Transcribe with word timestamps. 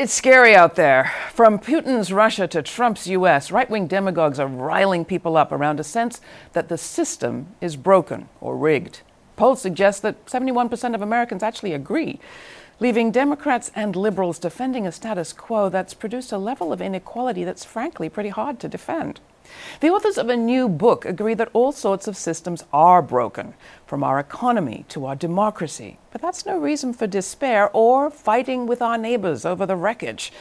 It's 0.00 0.14
scary 0.14 0.54
out 0.54 0.76
there. 0.76 1.12
From 1.34 1.58
Putin's 1.58 2.12
Russia 2.12 2.46
to 2.46 2.62
Trump's 2.62 3.08
US, 3.08 3.50
right 3.50 3.68
wing 3.68 3.88
demagogues 3.88 4.38
are 4.38 4.46
riling 4.46 5.04
people 5.04 5.36
up 5.36 5.50
around 5.50 5.80
a 5.80 5.82
sense 5.82 6.20
that 6.52 6.68
the 6.68 6.78
system 6.78 7.56
is 7.60 7.74
broken 7.74 8.28
or 8.40 8.56
rigged. 8.56 9.00
Polls 9.34 9.60
suggest 9.60 10.02
that 10.02 10.24
71% 10.26 10.94
of 10.94 11.02
Americans 11.02 11.42
actually 11.42 11.72
agree, 11.72 12.20
leaving 12.78 13.10
Democrats 13.10 13.72
and 13.74 13.96
liberals 13.96 14.38
defending 14.38 14.86
a 14.86 14.92
status 14.92 15.32
quo 15.32 15.68
that's 15.68 15.94
produced 15.94 16.30
a 16.30 16.38
level 16.38 16.72
of 16.72 16.80
inequality 16.80 17.42
that's 17.42 17.64
frankly 17.64 18.08
pretty 18.08 18.28
hard 18.28 18.60
to 18.60 18.68
defend. 18.68 19.18
The 19.80 19.90
authors 19.90 20.18
of 20.18 20.28
a 20.28 20.36
new 20.36 20.68
book 20.68 21.04
agree 21.04 21.34
that 21.34 21.50
all 21.52 21.72
sorts 21.72 22.08
of 22.08 22.16
systems 22.16 22.64
are 22.72 23.02
broken, 23.02 23.54
from 23.86 24.02
our 24.02 24.18
economy 24.18 24.84
to 24.88 25.06
our 25.06 25.16
democracy. 25.16 25.98
But 26.10 26.20
that's 26.20 26.46
no 26.46 26.58
reason 26.58 26.92
for 26.92 27.06
despair 27.06 27.70
or 27.72 28.10
fighting 28.10 28.66
with 28.66 28.82
our 28.82 28.98
neighbors 28.98 29.44
over 29.44 29.66
the 29.66 29.76
wreckage. 29.76 30.32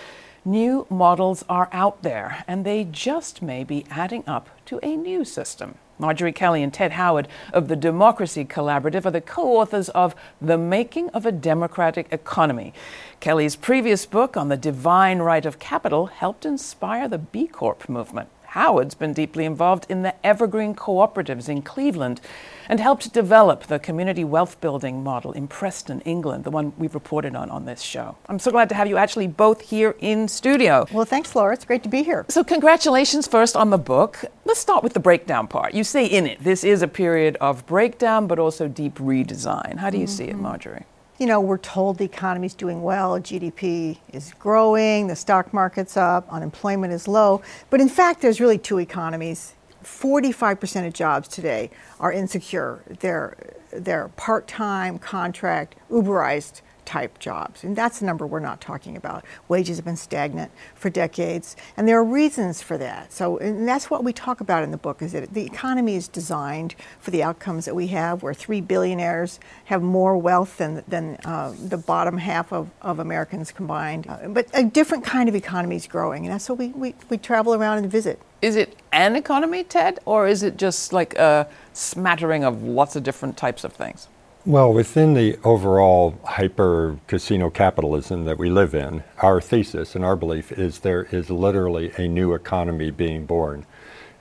New 0.44 0.88
models 0.90 1.44
are 1.50 1.70
out 1.72 2.04
there, 2.04 2.44
and 2.48 2.66
they 2.66 2.84
just 2.84 3.42
may 3.42 3.64
be 3.64 3.86
adding 3.90 4.24
up 4.26 4.50
to 4.66 4.80
a 4.82 4.96
new 4.96 5.26
system. 5.26 5.76
Marjorie 6.00 6.32
Kelly 6.32 6.62
and 6.62 6.74
Ted 6.74 6.92
Howard 6.92 7.28
of 7.52 7.68
the 7.68 7.76
Democracy 7.76 8.46
Collaborative 8.46 9.06
are 9.06 9.12
the 9.12 9.20
co 9.20 9.58
authors 9.58 9.90
of 9.90 10.16
The 10.42 10.58
Making 10.58 11.10
of 11.10 11.26
a 11.26 11.32
Democratic 11.32 12.08
Economy. 12.12 12.74
Kelly's 13.20 13.56
previous 13.56 14.06
book 14.06 14.38
on 14.38 14.50
the 14.50 14.58
divine 14.58 15.20
right 15.20 15.46
of 15.46 15.60
capital 15.60 16.06
helped 16.06 16.46
inspire 16.46 17.08
the 17.08 17.18
B 17.18 17.48
Corp 17.48 17.90
movement. 17.90 18.30
Howard's 18.48 18.96
been 18.96 19.14
deeply 19.14 19.46
involved 19.46 19.86
in 19.90 20.04
the 20.04 20.14
Evergreen 20.26 20.74
Cooperatives 20.74 21.50
in 21.50 21.62
Cleveland 21.62 22.22
and 22.70 22.80
helped 22.80 23.14
develop 23.14 23.64
the 23.64 23.80
community 23.80 24.24
wealth 24.24 24.60
building 24.62 25.04
model 25.04 25.32
in 25.34 25.48
Preston, 25.48 26.02
England, 26.02 26.44
the 26.44 26.52
one 26.52 26.74
we've 26.78 26.94
reported 26.94 27.36
on 27.36 27.50
on 27.50 27.66
this 27.66 27.82
show. 27.82 28.16
I'm 28.28 28.40
so 28.40 28.52
glad 28.52 28.70
to 28.70 28.76
have 28.76 28.88
you 28.88 28.98
actually 28.98 29.28
both 29.28 29.62
here 29.62 29.96
in 30.00 30.28
studio. 30.28 30.86
Well, 30.92 31.06
thanks, 31.06 31.36
Laura. 31.36 31.54
It's 31.54 31.66
great 31.66 31.84
to 31.84 31.90
be 31.90 32.04
here. 32.04 32.26
So, 32.30 32.44
congratulations 32.44 33.28
first 33.28 33.56
on 33.56 33.70
the 33.70 33.78
book. 33.78 34.24
Let's 34.46 34.60
start 34.60 34.84
with 34.84 34.94
the 34.94 35.00
breakdown 35.00 35.48
part. 35.48 35.74
You 35.74 35.84
say 35.84 36.06
in 36.06 36.26
it, 36.26 36.44
this 36.44 36.64
is 36.64 36.82
a 36.82 36.88
period 36.88 37.38
of 37.42 37.66
breakdown, 37.66 38.28
but 38.28 38.40
also 38.40 38.68
deep 38.68 38.96
redesign. 38.96 39.78
How 39.78 39.90
do 39.90 39.98
you 39.98 40.06
mm-hmm. 40.06 40.16
see 40.16 40.26
it, 40.26 40.38
Marjorie? 40.38 40.86
You 41.20 41.26
know, 41.26 41.42
we're 41.42 41.58
told 41.58 41.98
the 41.98 42.06
economy's 42.06 42.54
doing 42.54 42.84
well, 42.84 43.20
GDP 43.20 43.98
is 44.14 44.34
growing, 44.38 45.08
the 45.08 45.16
stock 45.16 45.54
market's 45.54 45.98
up, 45.98 46.28
unemployment 46.32 46.94
is 46.94 47.08
low. 47.08 47.42
But 47.70 47.82
in 47.82 47.90
fact, 47.90 48.22
there's 48.22 48.40
really 48.40 48.58
two 48.58 48.80
economies. 48.80 49.54
45% 49.84 50.86
of 50.86 50.94
jobs 50.94 51.28
today 51.28 51.72
are 52.00 52.12
insecure. 52.12 52.84
They're, 53.00 53.36
they're 53.72 54.10
part 54.10 54.48
time, 54.48 55.00
contract, 55.00 55.76
Uberized 55.90 56.62
type 56.88 57.20
jobs. 57.20 57.64
And 57.64 57.76
that's 57.76 58.00
the 58.00 58.06
number 58.06 58.26
we're 58.26 58.40
not 58.40 58.62
talking 58.62 58.96
about. 58.96 59.26
Wages 59.50 59.76
have 59.78 59.86
been 59.86 59.98
stagnant 59.98 60.52
for 60.74 60.90
decades, 60.90 61.56
and 61.76 61.88
there 61.88 62.00
are 62.00 62.04
reasons 62.04 62.62
for 62.62 62.78
that. 62.78 63.12
So, 63.12 63.38
and 63.38 63.68
that's 63.68 63.90
what 63.92 64.04
we 64.04 64.14
talk 64.14 64.40
about 64.40 64.64
in 64.64 64.72
the 64.72 64.78
book 64.78 65.02
is 65.02 65.12
that 65.12 65.34
the 65.34 65.46
economy 65.46 65.96
is 65.96 66.08
designed 66.08 66.76
for 67.00 67.12
the 67.12 67.22
outcomes 67.22 67.66
that 67.66 67.76
we 67.76 67.88
have, 67.88 68.24
where 68.24 68.34
three 68.34 68.62
billionaires 68.62 69.40
have 69.66 69.84
more 69.84 70.18
wealth 70.18 70.58
than, 70.58 70.84
than 70.88 71.18
uh, 71.26 71.54
the 71.60 71.78
bottom 71.78 72.18
half 72.18 72.54
of, 72.54 72.70
of 72.82 73.00
Americans 73.00 73.52
combined. 73.52 74.08
Uh, 74.08 74.30
but 74.30 74.48
a 74.54 74.64
different 74.64 75.04
kind 75.04 75.28
of 75.28 75.36
economy 75.36 75.76
is 75.76 75.88
growing, 75.88 76.26
and 76.26 76.34
that's 76.34 76.48
what 76.48 76.58
we, 76.58 76.70
we, 76.70 76.96
we 77.10 77.18
travel 77.18 77.54
around 77.54 77.80
and 77.80 77.92
visit. 77.92 78.22
Is 78.42 78.56
it 78.56 78.78
an 78.94 79.18
economy, 79.18 79.64
Ted, 79.66 80.00
or 80.06 80.28
is 80.28 80.42
it 80.42 80.58
just 80.58 80.94
like 80.94 81.16
a 81.16 81.50
smattering 81.74 82.46
of 82.46 82.64
lots 82.64 82.96
of 82.96 83.04
different 83.04 83.36
types 83.36 83.66
of 83.66 83.74
things? 83.74 84.08
Well, 84.48 84.72
within 84.72 85.14
the 85.14 85.38
overall 85.44 86.18
hyper 86.24 87.00
casino 87.08 87.50
capitalism 87.50 88.24
that 88.24 88.38
we 88.38 88.50
live 88.50 88.74
in, 88.74 89.04
our 89.18 89.42
thesis 89.42 89.94
and 89.94 90.06
our 90.06 90.16
belief 90.16 90.54
is 90.54 90.80
there 90.80 91.04
is 91.12 91.30
literally 91.30 91.92
a 91.98 92.08
new 92.08 92.34
economy 92.34 92.90
being 92.90 93.26
born. 93.26 93.66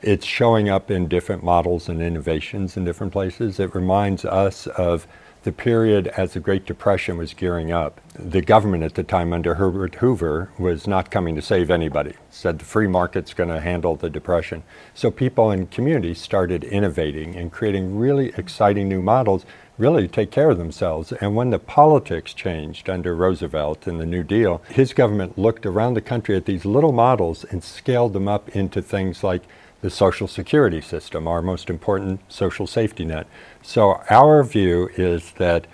It's 0.02 0.26
showing 0.26 0.68
up 0.68 0.90
in 0.90 1.06
different 1.06 1.44
models 1.44 1.88
and 1.88 2.02
innovations 2.02 2.76
in 2.76 2.84
different 2.84 3.12
places. 3.12 3.60
It 3.60 3.72
reminds 3.72 4.24
us 4.24 4.66
of 4.66 5.06
the 5.44 5.52
period 5.52 6.08
as 6.08 6.32
the 6.32 6.40
Great 6.40 6.66
Depression 6.66 7.16
was 7.16 7.32
gearing 7.32 7.70
up. 7.70 8.00
The 8.18 8.42
government 8.42 8.82
at 8.82 8.96
the 8.96 9.04
time 9.04 9.32
under 9.32 9.54
Herbert 9.54 9.94
Hoover 9.94 10.50
was 10.58 10.88
not 10.88 11.12
coming 11.12 11.36
to 11.36 11.40
save 11.40 11.70
anybody. 11.70 12.14
Said 12.30 12.58
the 12.58 12.64
free 12.64 12.88
market's 12.88 13.32
going 13.32 13.50
to 13.50 13.60
handle 13.60 13.94
the 13.94 14.10
depression. 14.10 14.64
So 14.92 15.12
people 15.12 15.52
in 15.52 15.68
communities 15.68 16.20
started 16.20 16.64
innovating 16.64 17.36
and 17.36 17.52
creating 17.52 17.96
really 17.96 18.32
exciting 18.36 18.88
new 18.88 19.02
models 19.02 19.46
really 19.78 20.08
take 20.08 20.30
care 20.30 20.50
of 20.50 20.58
themselves. 20.58 21.12
And 21.12 21.36
when 21.36 21.50
the 21.50 21.58
politics 21.58 22.32
changed 22.32 22.88
under 22.88 23.14
Roosevelt 23.14 23.86
and 23.86 24.00
the 24.00 24.06
New 24.06 24.22
Deal, 24.22 24.62
his 24.68 24.92
government 24.92 25.38
looked 25.38 25.66
around 25.66 25.94
the 25.94 26.00
country 26.00 26.36
at 26.36 26.46
these 26.46 26.64
little 26.64 26.92
models 26.92 27.44
and 27.44 27.62
scaled 27.62 28.12
them 28.12 28.28
up 28.28 28.48
into 28.50 28.80
things 28.80 29.22
like 29.22 29.42
the 29.82 29.90
Social 29.90 30.26
Security 30.26 30.80
system, 30.80 31.28
our 31.28 31.42
most 31.42 31.68
important 31.68 32.20
social 32.28 32.66
safety 32.66 33.04
net. 33.04 33.26
So, 33.62 34.00
our 34.08 34.42
view 34.42 34.88
is 34.96 35.32
that 35.32 35.66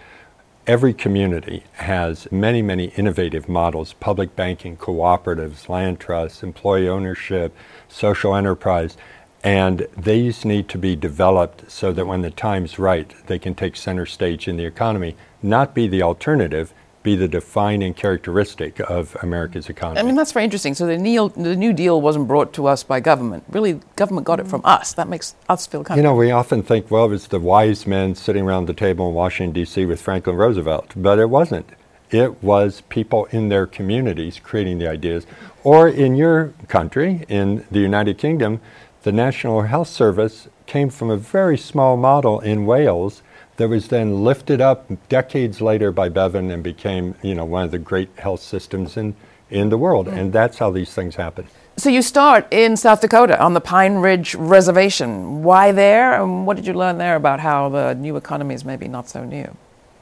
every 0.67 0.93
community 0.93 1.65
has 1.75 2.31
many, 2.31 2.62
many 2.62 2.87
innovative 2.97 3.49
models 3.49 3.95
public 3.95 4.35
banking, 4.37 4.77
cooperatives, 4.77 5.69
land 5.69 6.01
trusts, 6.01 6.43
employee 6.43 6.89
ownership, 6.89 7.55
social 7.89 8.35
enterprise 8.35 8.97
and 9.45 9.89
these 9.97 10.45
need 10.45 10.69
to 10.69 10.79
be 10.79 10.95
developed 10.95 11.71
so 11.71 11.93
that 11.93 12.07
when 12.07 12.23
the 12.23 12.31
time's 12.31 12.79
right, 12.79 13.13
they 13.27 13.39
can 13.39 13.55
take 13.55 13.77
center 13.77 14.07
stage 14.07 14.47
in 14.47 14.57
the 14.57 14.65
economy, 14.65 15.17
not 15.43 15.75
be 15.75 15.89
the 15.89 16.03
alternative, 16.03 16.73
be 17.03 17.17
the 17.17 17.27
defining 17.27 17.95
characteristic 17.95 18.79
of 18.89 19.17
America's 19.23 19.69
economy. 19.69 19.99
I 19.99 20.05
mean, 20.05 20.15
that's 20.15 20.31
very 20.31 20.45
interesting. 20.45 20.75
So 20.75 20.87
the 20.87 20.97
New, 20.97 21.31
the 21.31 21.57
New 21.57 21.73
Deal 21.73 22.01
wasn't 22.01 22.29
brought 22.29 22.53
to 22.55 22.67
us 22.67 22.85
by 22.85 23.01
government. 23.01 23.43
Really, 23.49 23.81
government 23.97 24.25
got 24.25 24.39
it 24.39 24.47
from 24.47 24.61
us. 24.65 24.93
That 24.93 25.09
makes 25.09 25.35
us 25.49 25.67
feel 25.67 25.83
kind 25.83 25.99
You 25.99 26.05
know, 26.05 26.15
we 26.15 26.31
often 26.31 26.63
think, 26.63 26.91
well, 26.91 27.07
it 27.07 27.09
was 27.09 27.27
the 27.29 27.41
wise 27.41 27.87
men 27.87 28.15
sitting 28.15 28.45
around 28.45 28.67
the 28.67 28.75
table 28.75 29.09
in 29.09 29.15
Washington, 29.15 29.53
D.C. 29.53 29.85
with 29.87 30.01
Franklin 30.01 30.37
Roosevelt, 30.37 30.93
but 30.95 31.19
it 31.19 31.29
wasn't. 31.29 31.71
It 32.11 32.43
was 32.43 32.83
people 32.83 33.25
in 33.27 33.49
their 33.49 33.67
communities 33.67 34.38
creating 34.38 34.79
the 34.79 34.88
ideas. 34.88 35.27
Or 35.65 35.88
in 35.88 36.15
your 36.15 36.53
country, 36.69 37.25
in 37.29 37.65
the 37.71 37.81
United 37.81 38.19
Kingdom, 38.19 38.61
the 39.02 39.12
National 39.12 39.62
Health 39.62 39.88
Service 39.88 40.49
came 40.66 40.88
from 40.88 41.10
a 41.10 41.16
very 41.16 41.58
small 41.58 41.96
model 41.96 42.40
in 42.40 42.66
Wales 42.66 43.22
that 43.56 43.69
was 43.69 43.88
then 43.88 44.25
lifted 44.25 44.60
up 44.60 44.90
decades 45.08 45.60
later 45.60 45.93
by 45.93 46.08
Bevan 46.08 46.50
and 46.50 46.62
became, 46.62 47.14
you 47.22 47.34
know, 47.34 47.44
one 47.44 47.64
of 47.64 47.70
the 47.70 47.78
great 47.78 48.08
health 48.16 48.40
systems 48.40 48.96
in, 48.96 49.14
in 49.50 49.69
the 49.69 49.78
world. 49.78 50.06
Mm. 50.06 50.19
And 50.19 50.32
that's 50.32 50.58
how 50.58 50.70
these 50.70 50.94
things 50.94 51.16
happen. 51.16 51.46
So 51.76 51.90
you 51.90 52.02
start 52.02 52.46
in 52.50 52.76
South 52.76 53.00
Dakota 53.00 53.40
on 53.40 53.54
the 53.54 53.60
Pine 53.60 53.96
Ridge 53.96 54.34
Reservation. 54.34 55.43
Why 55.43 55.72
there? 55.72 56.20
And 56.20 56.46
what 56.46 56.56
did 56.56 56.66
you 56.66 56.75
learn 56.75 56.99
there 56.99 57.16
about 57.16 57.40
how 57.40 57.69
the 57.69 57.94
new 57.94 58.16
economy 58.16 58.54
is 58.54 58.64
maybe 58.64 58.88
not 58.88 59.08
so 59.08 59.25
new? 59.25 59.56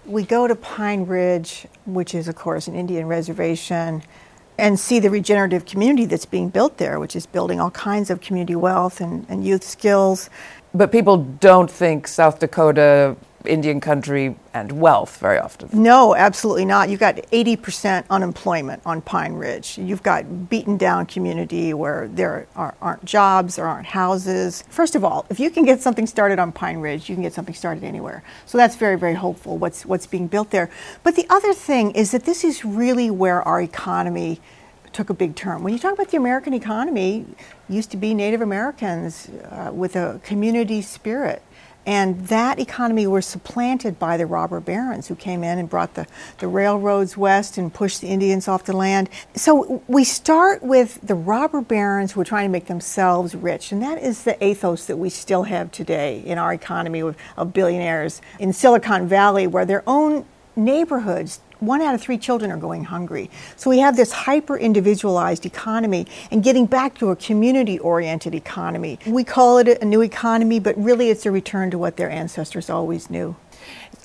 We 0.04 0.24
go 0.24 0.46
to 0.46 0.56
Pine 0.56 1.06
Ridge, 1.06 1.66
which 1.86 2.14
is, 2.14 2.28
of 2.28 2.34
course, 2.34 2.66
an 2.66 2.74
Indian 2.74 3.06
reservation 3.06 4.02
and 4.60 4.78
see 4.78 5.00
the 5.00 5.08
regenerative 5.08 5.64
community 5.64 6.04
that's 6.04 6.26
being 6.26 6.50
built 6.50 6.76
there, 6.76 7.00
which 7.00 7.16
is 7.16 7.24
building 7.24 7.58
all 7.60 7.70
kinds 7.70 8.10
of 8.10 8.20
community 8.20 8.54
wealth 8.54 9.00
and, 9.00 9.24
and 9.28 9.42
youth 9.42 9.64
skills. 9.64 10.28
But 10.74 10.92
people 10.92 11.16
don't 11.16 11.70
think 11.70 12.06
South 12.06 12.38
Dakota 12.38 13.16
Indian 13.46 13.80
country 13.80 14.36
and 14.52 14.72
wealth 14.72 15.18
very 15.18 15.38
often. 15.38 15.68
No, 15.72 16.14
absolutely 16.14 16.64
not. 16.64 16.88
You've 16.88 17.00
got 17.00 17.16
80% 17.16 18.04
unemployment 18.10 18.82
on 18.84 19.00
Pine 19.00 19.34
Ridge. 19.34 19.78
You've 19.78 20.02
got 20.02 20.50
beaten 20.50 20.76
down 20.76 21.06
community 21.06 21.72
where 21.72 22.08
there 22.08 22.46
are, 22.56 22.74
not 22.82 23.04
jobs, 23.04 23.56
there 23.56 23.66
aren't 23.66 23.86
houses. 23.86 24.64
First 24.68 24.94
of 24.94 25.04
all, 25.04 25.26
if 25.30 25.40
you 25.40 25.50
can 25.50 25.64
get 25.64 25.80
something 25.80 26.06
started 26.06 26.38
on 26.38 26.52
Pine 26.52 26.78
Ridge, 26.78 27.08
you 27.08 27.14
can 27.14 27.22
get 27.22 27.32
something 27.32 27.54
started 27.54 27.84
anywhere. 27.84 28.22
So 28.46 28.58
that's 28.58 28.76
very, 28.76 28.98
very 28.98 29.14
hopeful 29.14 29.56
what's, 29.56 29.86
what's 29.86 30.06
being 30.06 30.26
built 30.26 30.50
there. 30.50 30.70
But 31.02 31.16
the 31.16 31.26
other 31.30 31.54
thing 31.54 31.92
is 31.92 32.10
that 32.10 32.24
this 32.24 32.44
is 32.44 32.64
really 32.64 33.10
where 33.10 33.42
our 33.42 33.60
economy 33.60 34.40
took 34.92 35.10
a 35.10 35.14
big 35.14 35.36
turn. 35.36 35.62
When 35.62 35.72
you 35.72 35.78
talk 35.78 35.94
about 35.94 36.10
the 36.10 36.16
American 36.16 36.52
economy, 36.52 37.24
used 37.68 37.90
to 37.92 37.96
be 37.96 38.12
Native 38.12 38.40
Americans 38.40 39.28
uh, 39.50 39.70
with 39.72 39.94
a 39.96 40.20
community 40.24 40.82
spirit 40.82 41.42
And 41.86 42.28
that 42.28 42.58
economy 42.58 43.06
was 43.06 43.24
supplanted 43.24 43.98
by 43.98 44.16
the 44.16 44.26
robber 44.26 44.60
barons 44.60 45.08
who 45.08 45.14
came 45.14 45.42
in 45.42 45.58
and 45.58 45.68
brought 45.68 45.94
the, 45.94 46.06
the 46.38 46.46
railroads 46.46 47.16
west 47.16 47.56
and 47.56 47.72
pushed 47.72 48.00
the 48.00 48.08
Indians 48.08 48.48
off 48.48 48.64
the 48.64 48.76
land. 48.76 49.08
So 49.34 49.82
we 49.88 50.04
start 50.04 50.62
with 50.62 51.00
the 51.00 51.14
robber 51.14 51.62
barons 51.62 52.12
who 52.12 52.20
are 52.20 52.24
trying 52.24 52.48
to 52.48 52.52
make 52.52 52.66
themselves 52.66 53.34
rich. 53.34 53.72
And 53.72 53.82
that 53.82 54.02
is 54.02 54.24
the 54.24 54.42
ethos 54.44 54.86
that 54.86 54.98
we 54.98 55.08
still 55.08 55.44
have 55.44 55.72
today 55.72 56.20
in 56.20 56.36
our 56.36 56.52
economy 56.52 57.00
of, 57.00 57.16
of 57.36 57.52
billionaires 57.52 58.20
in 58.38 58.52
Silicon 58.52 59.08
Valley, 59.08 59.46
where 59.46 59.64
their 59.64 59.82
own 59.86 60.26
neighborhoods 60.56 61.40
one 61.60 61.80
out 61.82 61.94
of 61.94 62.00
three 62.00 62.18
children 62.18 62.50
are 62.50 62.56
going 62.56 62.84
hungry. 62.84 63.30
So 63.56 63.70
we 63.70 63.78
have 63.78 63.96
this 63.96 64.12
hyper 64.12 64.56
individualized 64.56 65.46
economy 65.46 66.06
and 66.30 66.42
getting 66.42 66.66
back 66.66 66.96
to 66.98 67.10
a 67.10 67.16
community 67.16 67.78
oriented 67.78 68.34
economy. 68.34 68.98
We 69.06 69.24
call 69.24 69.58
it 69.58 69.82
a 69.82 69.84
new 69.84 70.00
economy, 70.00 70.60
but 70.60 70.76
really 70.76 71.10
it's 71.10 71.26
a 71.26 71.30
return 71.30 71.70
to 71.70 71.78
what 71.78 71.96
their 71.96 72.10
ancestors 72.10 72.70
always 72.70 73.10
knew. 73.10 73.36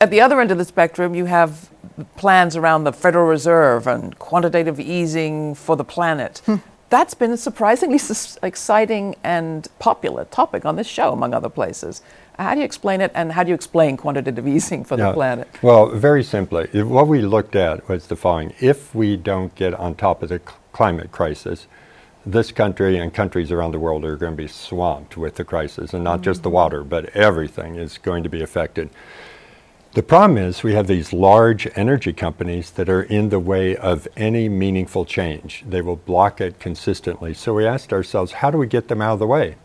At 0.02 0.12
the 0.12 0.20
other 0.22 0.42
end 0.42 0.52
of 0.52 0.58
the 0.58 0.66
spectrum, 0.66 1.16
you 1.16 1.26
have 1.26 1.70
plans 2.18 2.56
around 2.56 2.84
the 2.84 2.92
Federal 2.92 3.26
Reserve 3.26 3.88
and 3.88 4.18
quantitative 4.20 4.80
easing 4.80 5.56
for 5.56 5.76
the 5.76 5.86
planet. 5.86 6.42
Hmm. 6.46 6.56
That's 6.96 7.14
been 7.14 7.32
a 7.32 7.36
surprisingly 7.36 8.00
exciting 8.42 9.18
and 9.22 9.68
popular 9.80 10.24
topic 10.24 10.64
on 10.64 10.78
this 10.78 10.88
show, 10.88 11.12
among 11.12 11.34
other 11.34 11.50
places. 11.50 12.02
How 12.40 12.54
do 12.54 12.62
you 12.62 12.66
explain 12.66 13.02
it, 13.02 13.12
and 13.14 13.34
how 13.34 13.44
do 13.44 13.50
you 13.50 13.54
explain 13.54 13.98
quantitative 13.98 14.48
easing 14.56 14.86
for 14.86 14.98
yeah. 14.98 15.10
the 15.10 15.14
planet? 15.14 15.50
Well, 15.62 15.88
very 15.90 16.24
simply, 16.24 16.68
what 16.84 17.10
we 17.10 17.22
looked 17.22 17.58
at 17.58 17.90
was 17.90 18.08
the 18.08 18.16
following: 18.16 18.54
if 18.62 18.96
we 18.96 19.18
don't 19.18 19.54
get 19.56 19.74
on 19.74 19.96
top 19.96 20.24
of 20.24 20.30
the 20.30 20.40
cl- 20.40 20.58
climate 20.72 21.12
crisis, 21.12 21.68
this 22.26 22.54
country 22.54 22.98
and 22.98 23.14
countries 23.14 23.52
around 23.52 23.74
the 23.74 23.80
world 23.80 24.06
are 24.06 24.16
going 24.16 24.38
to 24.38 24.44
be 24.44 24.48
swamped 24.48 25.18
with 25.18 25.36
the 25.36 25.44
crisis, 25.44 25.94
and 25.94 26.02
not 26.02 26.20
mm-hmm. 26.20 26.24
just 26.24 26.44
the 26.44 26.48
mm-hmm. 26.48 26.56
water, 26.56 26.84
but 26.86 27.10
everything 27.10 27.76
is 27.76 27.98
going 27.98 28.24
to 28.24 28.30
be 28.30 28.42
affected. 28.42 28.90
The 29.96 30.04
problem 30.04 30.38
is 30.38 30.62
we 30.62 30.74
have 30.74 30.88
these 30.88 31.14
large 31.14 31.70
energy 31.74 32.12
companies 32.12 32.70
that 32.72 32.90
are 32.90 33.04
in 33.04 33.30
the 33.30 33.40
way 33.40 33.78
of 33.78 34.10
any 34.18 34.50
meaningful 34.50 35.06
change. 35.06 35.64
They 35.66 35.82
will 35.82 35.96
block 35.96 36.42
it 36.42 36.60
consistently. 36.60 37.34
So 37.34 37.54
we 37.54 37.66
asked 37.66 37.94
ourselves, 37.94 38.34
how 38.34 38.52
do 38.52 38.58
we 38.58 38.68
get 38.68 38.90
them 38.90 39.02
out 39.02 39.14
of 39.14 39.20
the 39.20 39.28
way? 39.28 39.56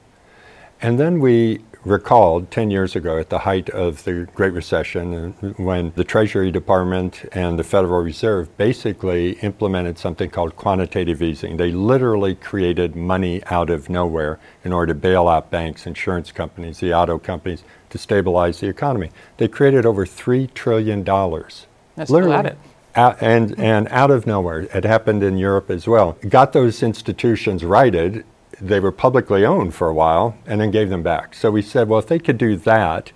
And 0.81 1.01
then 1.01 1.19
we 1.19 1.65
recalled 1.85 2.53
10 2.53 2.71
years 2.71 2.95
ago 2.95 3.19
at 3.19 3.29
the 3.29 3.41
height 3.41 3.71
of 3.71 4.05
the 4.05 4.29
Great 4.35 4.53
Recession 4.53 5.35
uh, 5.43 5.49
when 5.57 5.93
the 5.97 6.05
Treasury 6.05 6.53
Department 6.53 7.25
and 7.33 7.59
the 7.59 7.65
Federal 7.65 8.01
Reserve 8.01 8.57
basically 8.57 9.33
implemented 9.41 9.99
something 9.99 10.31
called 10.31 10.55
quantitative 10.55 11.23
easing. 11.23 11.57
They 11.57 11.73
literally 11.73 12.37
created 12.37 12.95
money 12.95 13.43
out 13.47 13.69
of 13.69 13.89
nowhere 13.89 14.39
in 14.63 14.73
order 14.73 14.93
to 14.93 15.01
bail 15.01 15.27
out 15.27 15.51
banks, 15.51 15.87
insurance 15.87 16.31
companies, 16.31 16.79
the 16.79 16.95
auto 16.95 17.19
companies 17.19 17.65
to 17.91 17.99
stabilize 17.99 18.61
the 18.61 18.69
economy. 18.69 19.11
They 19.37 19.49
created 19.49 19.85
over 19.85 20.07
$3 20.07 20.53
trillion. 20.55 21.05
That's 21.05 22.11
literally. 22.11 22.53
Out, 22.97 23.23
and, 23.23 23.57
and 23.59 23.87
out 23.89 24.11
of 24.11 24.27
nowhere. 24.27 24.63
It 24.63 24.85
happened 24.85 25.23
in 25.23 25.39
Europe 25.39 25.71
as 25.71 25.87
well. 25.87 26.19
Got 26.29 26.53
those 26.53 26.83
institutions 26.83 27.65
righted 27.65 28.25
they 28.61 28.81
were 28.81 28.93
publicly 28.93 29.45
owned 29.45 29.75
for 29.75 29.89
a 29.89 29.95
while 29.95 30.37
and 30.47 30.61
then 30.61 30.71
gave 30.71 30.91
them 30.91 31.03
back. 31.03 31.35
So 31.35 31.51
we 31.51 31.63
said, 31.63 31.89
well, 31.89 31.99
if 31.99 32.07
they 32.07 32.19
could 32.19 32.39
do 32.39 32.57
that, 32.57 33.13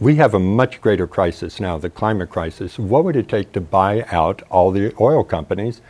we 0.00 0.16
have 0.16 0.34
a 0.34 0.38
much 0.38 0.80
greater 0.80 1.06
crisis 1.06 1.58
now, 1.58 1.76
the 1.76 1.90
climate 1.90 2.30
crisis. 2.30 2.78
What 2.78 3.04
would 3.04 3.16
it 3.16 3.28
take 3.28 3.52
to 3.52 3.60
buy 3.60 4.04
out 4.10 4.42
all 4.48 4.70
the 4.70 4.94
oil 5.00 5.24
companies 5.24 5.80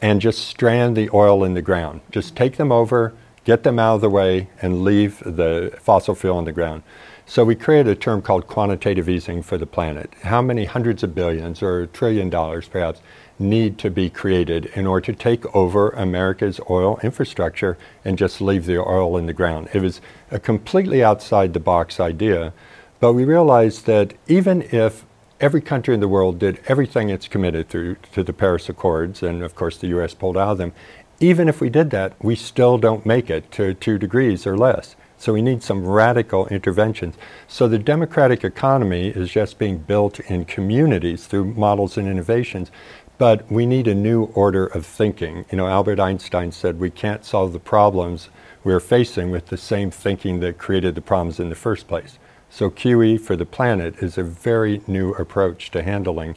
and 0.00 0.20
just 0.20 0.46
strand 0.46 0.96
the 0.96 1.10
oil 1.12 1.42
in 1.42 1.54
the 1.54 1.62
ground? 1.62 2.00
Just 2.12 2.36
take 2.36 2.56
them 2.56 2.70
over, 2.70 3.14
get 3.44 3.64
them 3.64 3.80
out 3.80 3.96
of 3.96 4.00
the 4.00 4.10
way, 4.10 4.48
and 4.62 4.84
leave 4.84 5.18
the 5.24 5.76
fossil 5.80 6.14
fuel 6.14 6.38
in 6.38 6.44
the 6.44 6.52
ground. 6.52 6.84
So 7.30 7.44
we 7.44 7.56
created 7.56 7.92
a 7.92 7.94
term 7.94 8.22
called 8.22 8.46
quantitative 8.46 9.06
easing 9.06 9.42
for 9.42 9.58
the 9.58 9.66
planet. 9.66 10.10
How 10.22 10.40
many 10.40 10.64
hundreds 10.64 11.02
of 11.02 11.14
billions 11.14 11.62
or 11.62 11.82
a 11.82 11.86
trillion 11.86 12.30
dollars 12.30 12.68
perhaps 12.68 13.02
need 13.38 13.76
to 13.80 13.90
be 13.90 14.08
created 14.08 14.64
in 14.74 14.86
order 14.86 15.12
to 15.12 15.18
take 15.18 15.54
over 15.54 15.90
America's 15.90 16.58
oil 16.70 16.98
infrastructure 17.02 17.76
and 18.02 18.16
just 18.16 18.40
leave 18.40 18.64
the 18.64 18.78
oil 18.78 19.18
in 19.18 19.26
the 19.26 19.34
ground. 19.34 19.68
It 19.74 19.82
was 19.82 20.00
a 20.30 20.40
completely 20.40 21.04
outside 21.04 21.52
the 21.52 21.60
box 21.60 22.00
idea, 22.00 22.54
but 22.98 23.12
we 23.12 23.26
realized 23.26 23.84
that 23.84 24.14
even 24.26 24.62
if 24.72 25.04
every 25.38 25.60
country 25.60 25.92
in 25.92 26.00
the 26.00 26.08
world 26.08 26.38
did 26.38 26.62
everything 26.66 27.10
it's 27.10 27.28
committed 27.28 27.68
to, 27.68 27.96
to 28.12 28.24
the 28.24 28.32
Paris 28.32 28.70
Accords, 28.70 29.22
and 29.22 29.42
of 29.42 29.54
course 29.54 29.76
the 29.76 29.88
US 29.88 30.14
pulled 30.14 30.38
out 30.38 30.52
of 30.52 30.58
them, 30.58 30.72
even 31.20 31.46
if 31.46 31.60
we 31.60 31.68
did 31.68 31.90
that, 31.90 32.14
we 32.24 32.34
still 32.34 32.78
don't 32.78 33.04
make 33.04 33.28
it 33.28 33.52
to 33.52 33.74
two 33.74 33.98
degrees 33.98 34.46
or 34.46 34.56
less. 34.56 34.96
So 35.18 35.32
we 35.32 35.42
need 35.42 35.62
some 35.62 35.84
radical 35.84 36.46
interventions. 36.46 37.16
So 37.48 37.66
the 37.66 37.78
democratic 37.78 38.44
economy 38.44 39.08
is 39.08 39.30
just 39.30 39.58
being 39.58 39.78
built 39.78 40.20
in 40.20 40.44
communities 40.44 41.26
through 41.26 41.54
models 41.54 41.98
and 41.98 42.08
innovations. 42.08 42.70
But 43.18 43.50
we 43.50 43.66
need 43.66 43.88
a 43.88 43.96
new 43.96 44.24
order 44.34 44.66
of 44.66 44.86
thinking. 44.86 45.44
You 45.50 45.58
know, 45.58 45.66
Albert 45.66 45.98
Einstein 45.98 46.52
said 46.52 46.78
we 46.78 46.90
can't 46.90 47.24
solve 47.24 47.52
the 47.52 47.58
problems 47.58 48.28
we're 48.62 48.80
facing 48.80 49.32
with 49.32 49.46
the 49.46 49.56
same 49.56 49.90
thinking 49.90 50.38
that 50.40 50.58
created 50.58 50.94
the 50.94 51.00
problems 51.00 51.40
in 51.40 51.48
the 51.48 51.56
first 51.56 51.88
place. 51.88 52.18
So 52.48 52.70
QE 52.70 53.20
for 53.20 53.34
the 53.34 53.44
planet 53.44 53.96
is 54.02 54.18
a 54.18 54.22
very 54.22 54.82
new 54.86 55.12
approach 55.14 55.70
to 55.72 55.82
handling 55.82 56.36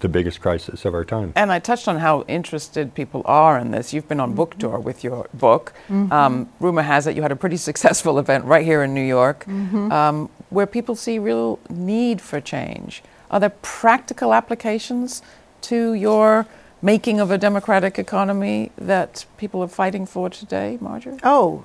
the 0.00 0.08
biggest 0.08 0.40
crisis 0.40 0.84
of 0.84 0.94
our 0.94 1.04
time. 1.04 1.32
And 1.36 1.52
I 1.52 1.58
touched 1.58 1.88
on 1.88 1.98
how 1.98 2.22
interested 2.22 2.94
people 2.94 3.22
are 3.24 3.58
in 3.58 3.70
this. 3.70 3.92
You've 3.92 4.08
been 4.08 4.20
on 4.20 4.34
book 4.34 4.58
tour 4.58 4.78
with 4.78 5.04
your 5.04 5.28
book. 5.34 5.72
Mm-hmm. 5.88 6.12
Um, 6.12 6.48
rumor 6.60 6.82
has 6.82 7.06
it 7.06 7.16
you 7.16 7.22
had 7.22 7.32
a 7.32 7.36
pretty 7.36 7.56
successful 7.70 8.18
event 8.18 8.44
right 8.44 8.64
here 8.64 8.82
in 8.82 8.94
New 8.94 9.04
York 9.04 9.44
mm-hmm. 9.44 9.92
um, 9.92 10.30
where 10.50 10.66
people 10.66 10.94
see 10.94 11.18
real 11.18 11.58
need 11.68 12.20
for 12.20 12.40
change. 12.40 13.02
Are 13.30 13.40
there 13.40 13.50
practical 13.62 14.32
applications 14.32 15.22
to 15.62 15.94
your 15.94 16.46
making 16.80 17.20
of 17.20 17.30
a 17.30 17.38
democratic 17.38 17.98
economy 17.98 18.70
that 18.78 19.26
people 19.36 19.62
are 19.62 19.68
fighting 19.68 20.06
for 20.06 20.30
today, 20.30 20.78
Marjorie? 20.80 21.18
Oh, 21.24 21.64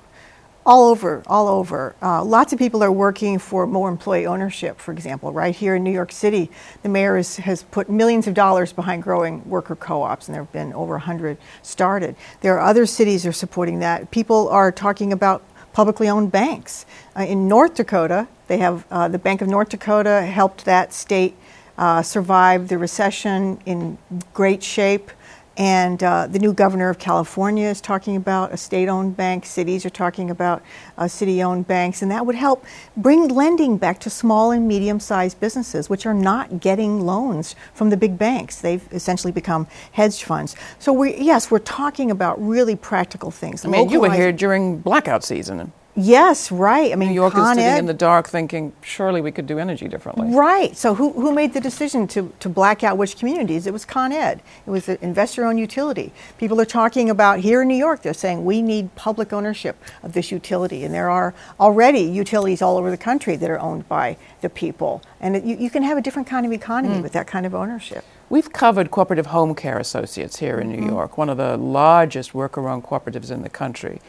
all 0.64 0.88
over, 0.88 1.22
all 1.26 1.48
over. 1.48 1.94
Uh, 2.00 2.22
lots 2.22 2.52
of 2.52 2.58
people 2.58 2.82
are 2.82 2.92
working 2.92 3.38
for 3.38 3.66
more 3.66 3.88
employee 3.88 4.26
ownership, 4.26 4.78
for 4.78 4.92
example. 4.92 5.32
Right 5.32 5.54
here 5.54 5.74
in 5.74 5.82
New 5.82 5.92
York 5.92 6.12
City, 6.12 6.50
the 6.82 6.88
mayor 6.88 7.16
is, 7.16 7.36
has 7.38 7.62
put 7.64 7.90
millions 7.90 8.26
of 8.26 8.34
dollars 8.34 8.72
behind 8.72 9.02
growing 9.02 9.48
worker 9.48 9.74
co 9.74 10.02
ops, 10.02 10.28
and 10.28 10.34
there 10.34 10.42
have 10.42 10.52
been 10.52 10.72
over 10.72 10.94
100 10.94 11.36
started. 11.62 12.14
There 12.40 12.54
are 12.58 12.60
other 12.60 12.86
cities 12.86 13.26
are 13.26 13.32
supporting 13.32 13.80
that. 13.80 14.10
People 14.10 14.48
are 14.48 14.70
talking 14.70 15.12
about 15.12 15.42
publicly 15.72 16.08
owned 16.08 16.30
banks. 16.30 16.86
Uh, 17.16 17.22
in 17.22 17.48
North 17.48 17.74
Dakota, 17.74 18.28
they 18.46 18.58
have 18.58 18.86
uh, 18.90 19.08
the 19.08 19.18
Bank 19.18 19.40
of 19.40 19.48
North 19.48 19.70
Dakota 19.70 20.22
helped 20.22 20.64
that 20.64 20.92
state 20.92 21.34
uh, 21.78 22.02
survive 22.02 22.68
the 22.68 22.78
recession 22.78 23.58
in 23.66 23.98
great 24.34 24.62
shape. 24.62 25.10
And 25.56 26.02
uh, 26.02 26.26
the 26.28 26.38
new 26.38 26.54
governor 26.54 26.88
of 26.88 26.98
California 26.98 27.68
is 27.68 27.80
talking 27.80 28.16
about 28.16 28.52
a 28.52 28.56
state 28.56 28.88
owned 28.88 29.16
bank. 29.16 29.44
Cities 29.44 29.84
are 29.84 29.90
talking 29.90 30.30
about 30.30 30.62
uh, 30.96 31.08
city 31.08 31.42
owned 31.42 31.66
banks. 31.66 32.00
And 32.00 32.10
that 32.10 32.24
would 32.24 32.34
help 32.34 32.64
bring 32.96 33.28
lending 33.28 33.76
back 33.76 34.00
to 34.00 34.10
small 34.10 34.50
and 34.50 34.66
medium 34.66 34.98
sized 34.98 35.40
businesses, 35.40 35.90
which 35.90 36.06
are 36.06 36.14
not 36.14 36.60
getting 36.60 37.04
loans 37.04 37.54
from 37.74 37.90
the 37.90 37.96
big 37.96 38.16
banks. 38.16 38.60
They've 38.60 38.86
essentially 38.92 39.32
become 39.32 39.66
hedge 39.92 40.24
funds. 40.24 40.56
So, 40.78 40.92
we, 40.92 41.16
yes, 41.16 41.50
we're 41.50 41.58
talking 41.58 42.10
about 42.10 42.42
really 42.42 42.76
practical 42.76 43.30
things. 43.30 43.64
I 43.64 43.68
mean, 43.68 43.90
you 43.90 44.00
were 44.00 44.10
here 44.10 44.32
during 44.32 44.78
blackout 44.78 45.22
season. 45.22 45.72
Yes, 45.94 46.50
right. 46.50 46.90
I 46.90 46.96
mean, 46.96 47.10
New 47.10 47.14
York 47.14 47.36
is 47.36 47.46
sitting 47.48 47.64
Ed, 47.64 47.80
in 47.80 47.86
the 47.86 47.92
dark 47.92 48.26
thinking, 48.26 48.72
surely 48.80 49.20
we 49.20 49.30
could 49.30 49.46
do 49.46 49.58
energy 49.58 49.88
differently. 49.88 50.34
Right. 50.34 50.74
So, 50.74 50.94
who, 50.94 51.12
who 51.12 51.34
made 51.34 51.52
the 51.52 51.60
decision 51.60 52.06
to, 52.08 52.32
to 52.40 52.48
black 52.48 52.82
out 52.82 52.96
which 52.96 53.18
communities? 53.18 53.66
It 53.66 53.74
was 53.74 53.84
Con 53.84 54.10
Ed. 54.10 54.42
It 54.66 54.70
was 54.70 54.88
an 54.88 54.96
investor 55.02 55.44
owned 55.44 55.60
utility. 55.60 56.10
People 56.38 56.58
are 56.62 56.66
talking 56.66 57.10
about 57.10 57.40
here 57.40 57.60
in 57.60 57.68
New 57.68 57.76
York, 57.76 58.00
they're 58.00 58.14
saying 58.14 58.42
we 58.42 58.62
need 58.62 58.94
public 58.94 59.34
ownership 59.34 59.76
of 60.02 60.14
this 60.14 60.32
utility. 60.32 60.82
And 60.82 60.94
there 60.94 61.10
are 61.10 61.34
already 61.60 62.00
utilities 62.00 62.62
all 62.62 62.78
over 62.78 62.90
the 62.90 62.96
country 62.96 63.36
that 63.36 63.50
are 63.50 63.60
owned 63.60 63.86
by 63.86 64.16
the 64.40 64.48
people. 64.48 65.02
And 65.20 65.36
it, 65.36 65.44
you, 65.44 65.56
you, 65.56 65.68
can 65.68 65.82
have 65.82 65.98
a 65.98 66.02
different 66.02 66.26
kind 66.26 66.46
of 66.46 66.52
economy 66.52 66.96
mm. 66.96 67.02
with 67.02 67.12
that 67.12 67.26
kind 67.26 67.44
of 67.44 67.54
ownership. 67.54 68.02
We've 68.30 68.50
covered 68.50 68.90
cooperative 68.90 69.26
home 69.26 69.54
care 69.54 69.78
associates 69.78 70.38
here 70.38 70.58
in 70.58 70.70
New 70.70 70.78
mm-hmm. 70.78 70.88
York, 70.88 71.18
one 71.18 71.28
of 71.28 71.36
the 71.36 71.58
largest 71.58 72.32
worker 72.32 72.66
owned 72.66 72.84
cooperatives 72.84 73.30
in 73.30 73.42
the 73.42 73.50
country. 73.50 74.00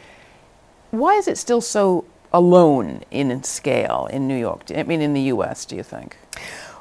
Why 0.94 1.14
is 1.16 1.26
it 1.26 1.38
still 1.38 1.60
so 1.60 2.04
alone 2.32 3.02
in 3.10 3.42
scale 3.42 4.08
in 4.12 4.28
New 4.28 4.36
York? 4.36 4.62
I 4.74 4.84
mean, 4.84 5.00
in 5.00 5.12
the 5.12 5.22
U.S., 5.22 5.64
do 5.64 5.74
you 5.74 5.82
think? 5.82 6.16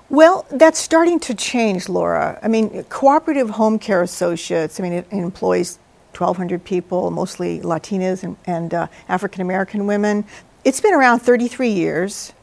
Well, 0.10 0.46
that's 0.52 0.78
starting 0.78 1.20
to 1.22 1.34
change, 1.34 1.90
Laura. 1.90 2.40
I 2.44 2.48
mean, 2.48 2.84
cooperative 2.84 3.50
home 3.50 3.80
care 3.80 4.04
associates, 4.04 4.80
I 4.80 4.84
mean, 4.84 4.94
it, 4.94 5.08
employs 5.12 5.80
1,200 6.16 6.64
people, 6.64 7.10
mostly 7.10 7.60
Latinas 7.62 8.24
and, 8.24 8.38
and 8.46 8.74
uh, 8.74 8.88
African 9.10 9.42
American 9.42 9.88
women. 9.88 10.26
It's 10.64 10.80
been 10.80 10.94
around 10.94 11.20
33 11.20 11.70
years. 11.70 12.34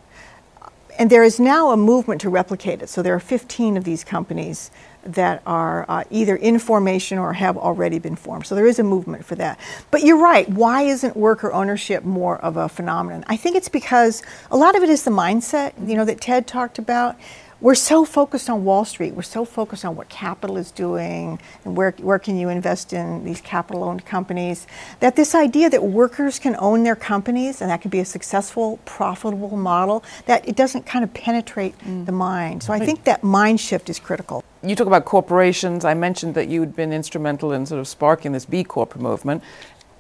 and 0.99 1.09
there 1.09 1.23
is 1.23 1.39
now 1.39 1.71
a 1.71 1.77
movement 1.77 2.21
to 2.23 2.29
replicate 2.29 2.83
it. 2.83 2.89
So 2.89 3.01
there 3.01 3.15
are 3.15 3.21
15 3.21 3.77
of 3.77 3.85
these 3.85 4.03
companies 4.03 4.71
that 5.05 5.43
are 5.47 5.85
uh, 5.89 6.05
either 6.11 6.37
in 6.37 6.59
formation 6.59 7.19
or 7.19 7.33
have 7.33 7.57
already 7.57 7.99
been 7.99 8.17
formed. 8.17 8.47
So 8.47 8.55
there 8.55 8.67
is 8.67 8.79
a 8.79 8.85
movement 8.85 9.25
for 9.25 9.35
that. 9.37 9.59
But 9.91 10.03
you're 10.03 10.21
right. 10.21 10.49
Why 10.49 10.83
isn't 10.83 11.17
worker 11.17 11.53
ownership 11.53 12.05
more 12.05 12.39
of 12.39 12.57
a 12.57 12.69
phenomenon? 12.69 13.25
I 13.29 13.37
think 13.37 13.57
it's 13.57 13.69
because 13.69 14.23
a 14.51 14.57
lot 14.57 14.77
of 14.77 14.83
it 14.83 14.89
is 14.89 15.05
the 15.05 15.11
mindset, 15.11 15.73
you 15.89 15.97
know, 15.97 16.05
that 16.05 16.21
Ted 16.21 16.47
talked 16.47 16.79
about 16.79 17.17
we're 17.61 17.75
so 17.75 18.07
focused 18.07 18.49
on 18.49 18.65
Wall 18.65 18.85
Street. 18.85 19.15
We're 19.15 19.23
so 19.23 19.45
focused 19.45 19.85
on 19.85 19.95
what 19.95 20.09
capital 20.09 20.57
is 20.57 20.71
doing 20.71 21.39
and 21.65 21.77
where, 21.77 21.93
where 21.99 22.19
can 22.19 22.39
you 22.39 22.49
invest 22.49 22.93
in 22.93 23.25
these 23.25 23.41
capital 23.43 23.85
owned 23.85 24.07
companies 24.07 24.67
that 25.01 25.15
this 25.17 25.35
idea 25.35 25.69
that 25.69 25.83
workers 25.83 26.39
can 26.39 26.57
own 26.59 26.85
their 26.85 26.97
companies 26.97 27.61
and 27.61 27.71
that 27.71 27.83
can 27.83 27.91
be 27.91 28.01
a 28.01 28.05
successful, 28.05 28.79
profitable 28.87 29.57
model, 29.57 30.03
that 30.25 30.49
it 30.49 30.57
doesn't 30.57 30.87
kind 30.87 31.05
of 31.05 31.13
penetrate 31.13 31.79
mm. 31.81 32.07
the 32.07 32.13
mind. 32.13 32.63
So 32.63 32.73
I 32.73 32.79
think 32.79 33.05
that 33.05 33.23
mind 33.23 33.61
shift 33.61 33.91
is 33.91 33.99
critical. 33.99 34.43
You 34.63 34.77
talk 34.77 34.87
about 34.87 35.05
corporations. 35.05 35.85
I 35.85 35.95
mentioned 35.95 36.35
that 36.35 36.49
you'd 36.49 36.77
been 36.77 36.93
instrumental 36.93 37.53
in 37.53 37.65
sort 37.67 37.81
of 37.81 37.89
sparking 37.89 38.33
this 38.33 38.45
B 38.45 38.63
Corp 38.63 38.97
movement 38.97 39.43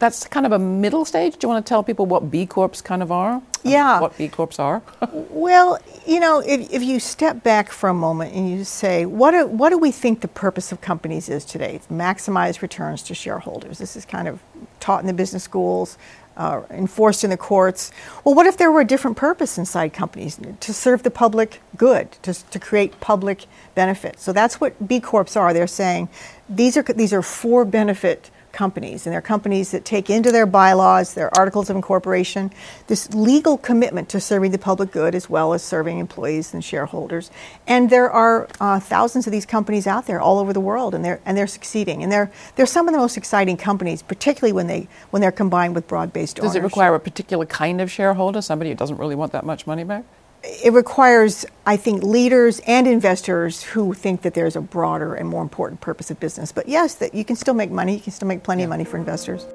that's 0.01 0.27
kind 0.27 0.47
of 0.47 0.53
a 0.53 0.59
middle 0.59 1.05
stage. 1.05 1.37
Do 1.37 1.45
you 1.45 1.49
want 1.51 1.65
to 1.65 1.69
tell 1.69 1.85
people 1.85 2.07
what 2.07 2.31
B 2.31 2.47
Corps 2.47 2.83
kind 2.83 3.03
of 3.03 3.13
are? 3.13 3.35
Um, 3.35 3.43
yeah. 3.63 4.01
What 4.01 4.17
B 4.17 4.29
Corps 4.29 4.59
are? 4.59 4.83
well, 5.13 5.79
you 6.07 6.19
know, 6.19 6.41
if, 6.41 6.73
if 6.73 6.83
you 6.83 6.99
step 6.99 7.45
back 7.45 7.71
for 7.71 7.91
a 7.91 7.95
moment 7.95 8.35
and 8.35 8.51
you 8.51 8.65
say, 8.65 9.05
what 9.05 9.33
do, 9.33 9.47
what 9.47 9.69
do 9.69 9.79
we 9.79 9.93
think 9.93 10.23
the 10.23 10.29
purpose 10.29 10.73
of 10.73 10.81
companies 10.81 11.29
is 11.29 11.45
today? 11.45 11.75
It's 11.75 11.87
maximize 11.89 12.63
returns 12.63 13.03
to 13.05 13.15
shareholders. 13.15 13.79
This 13.79 13.95
is 13.95 14.07
kind 14.07 14.27
of 14.27 14.41
taught 14.81 15.03
in 15.03 15.07
the 15.07 15.13
business 15.13 15.45
schools, 15.45 15.99
uh, 16.41 16.63
enforced 16.71 17.23
in 17.23 17.29
the 17.29 17.37
courts. 17.37 17.93
Well, 18.25 18.35
what 18.35 18.47
if 18.47 18.57
there 18.57 18.73
were 18.73 18.81
a 18.81 18.85
different 18.85 19.19
purpose 19.19 19.59
inside 19.59 19.93
companies 19.93 20.41
to 20.61 20.73
serve 20.73 21.03
the 21.03 21.11
public 21.11 21.61
good, 21.77 22.13
to, 22.23 22.33
to 22.33 22.59
create 22.59 22.99
public 22.99 23.45
benefit? 23.75 24.19
So 24.19 24.33
that's 24.33 24.59
what 24.59 24.89
B 24.89 25.01
Corps 25.01 25.37
are. 25.37 25.53
They're 25.53 25.67
saying 25.67 26.09
these 26.49 26.79
are, 26.79 26.83
these 26.83 27.13
are 27.13 27.23
for 27.23 27.67
benefit 27.67 28.31
companies, 28.53 29.07
and 29.07 29.13
they're 29.13 29.21
companies 29.21 29.71
that 29.71 29.85
take 29.85 30.11
into 30.11 30.33
their 30.33 30.47
bylaws, 30.47 31.15
their 31.15 31.35
articles 31.39 31.71
of 31.71 31.77
incorporation, 31.77 32.51
this 32.87 33.13
legal 33.15 33.57
commitment 33.59 34.09
to 34.11 34.21
serving 34.21 34.51
the 34.51 34.59
public 34.59 34.91
good 34.91 35.15
as 35.15 35.29
well 35.29 35.53
as 35.53 35.63
serving 35.63 35.99
employees 35.99 36.53
and 36.55 36.65
shareholders. 36.65 37.31
And 37.67 37.91
there 37.91 38.11
are 38.11 38.49
uh, 38.61 38.81
thousands 38.81 39.27
of 39.27 39.33
these 39.33 39.47
companies 39.47 39.87
out 39.87 40.07
there 40.07 40.21
all 40.21 40.39
over 40.39 40.53
the 40.53 40.61
world, 40.61 40.95
and 40.95 41.05
they're 41.05 41.21
and 41.25 41.37
they're 41.37 41.47
succeeding. 41.47 42.03
And 42.03 42.11
they're 42.11 42.31
they're 42.57 42.67
some 42.67 42.89
of 42.89 42.93
the 42.93 42.99
most 42.99 43.17
exciting 43.17 43.57
companies, 43.57 44.03
particularly 44.03 44.53
when 44.53 44.67
they 44.67 44.89
when 45.11 45.23
they're 45.23 45.33
combined 45.33 45.75
with 45.75 45.87
broad-based. 45.89 46.37
Does 46.37 46.45
ownership. 46.45 46.63
it 46.63 46.65
require 46.65 46.95
a 46.95 47.01
particular 47.01 47.47
kind 47.47 47.81
of 47.81 47.91
shareholder, 47.91 48.43
somebody 48.43 48.71
who 48.71 48.77
doesn't 48.77 48.97
really 48.97 49.15
want 49.15 49.33
that 49.33 49.45
much 49.45 49.67
money 49.67 49.85
back? 49.85 50.05
It 50.43 50.73
requires, 50.73 51.45
I 51.67 51.77
think, 51.77 52.03
leaders 52.03 52.61
and 52.67 52.87
investors 52.87 53.63
who 53.63 53.95
think 53.95 54.23
that 54.23 54.35
there's 54.35 54.57
a 54.57 54.61
broader 54.61 55.15
and 55.15 55.29
more 55.29 55.43
important 55.43 55.81
purpose 55.81 56.11
of 56.11 56.19
business. 56.19 56.53
But 56.53 56.69
yes, 56.69 56.95
that 56.97 57.15
you 57.15 57.25
can 57.25 57.37
still 57.37 57.55
make 57.55 57.71
money. 57.71 57.95
You 57.95 58.01
can 58.01 58.13
still 58.13 58.29
make 58.29 58.43
plenty 58.43 58.63
of 58.63 58.69
money 58.69 58.85
for 58.85 58.97
investors. 58.97 59.47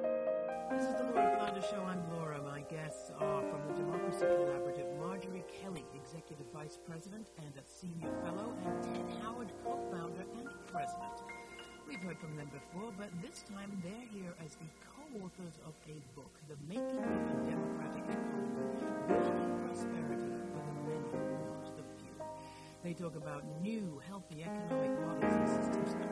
Talk 22.95 23.15
about 23.17 23.43
new, 23.61 24.01
healthy 24.07 24.43
economic 24.43 24.91
models 25.01 25.33
and 25.33 25.49
systems 25.49 26.04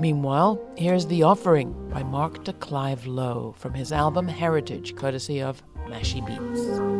Meanwhile, 0.00 0.58
here's 0.78 1.06
The 1.06 1.24
Offering 1.24 1.90
by 1.90 2.02
Mark 2.02 2.44
de 2.44 2.54
Clive 2.54 3.06
Lowe 3.06 3.54
from 3.58 3.74
his 3.74 3.92
album 3.92 4.26
Heritage, 4.28 4.96
courtesy 4.96 5.42
of 5.42 5.62
Mashie 5.88 6.24
Beats. 6.26 6.99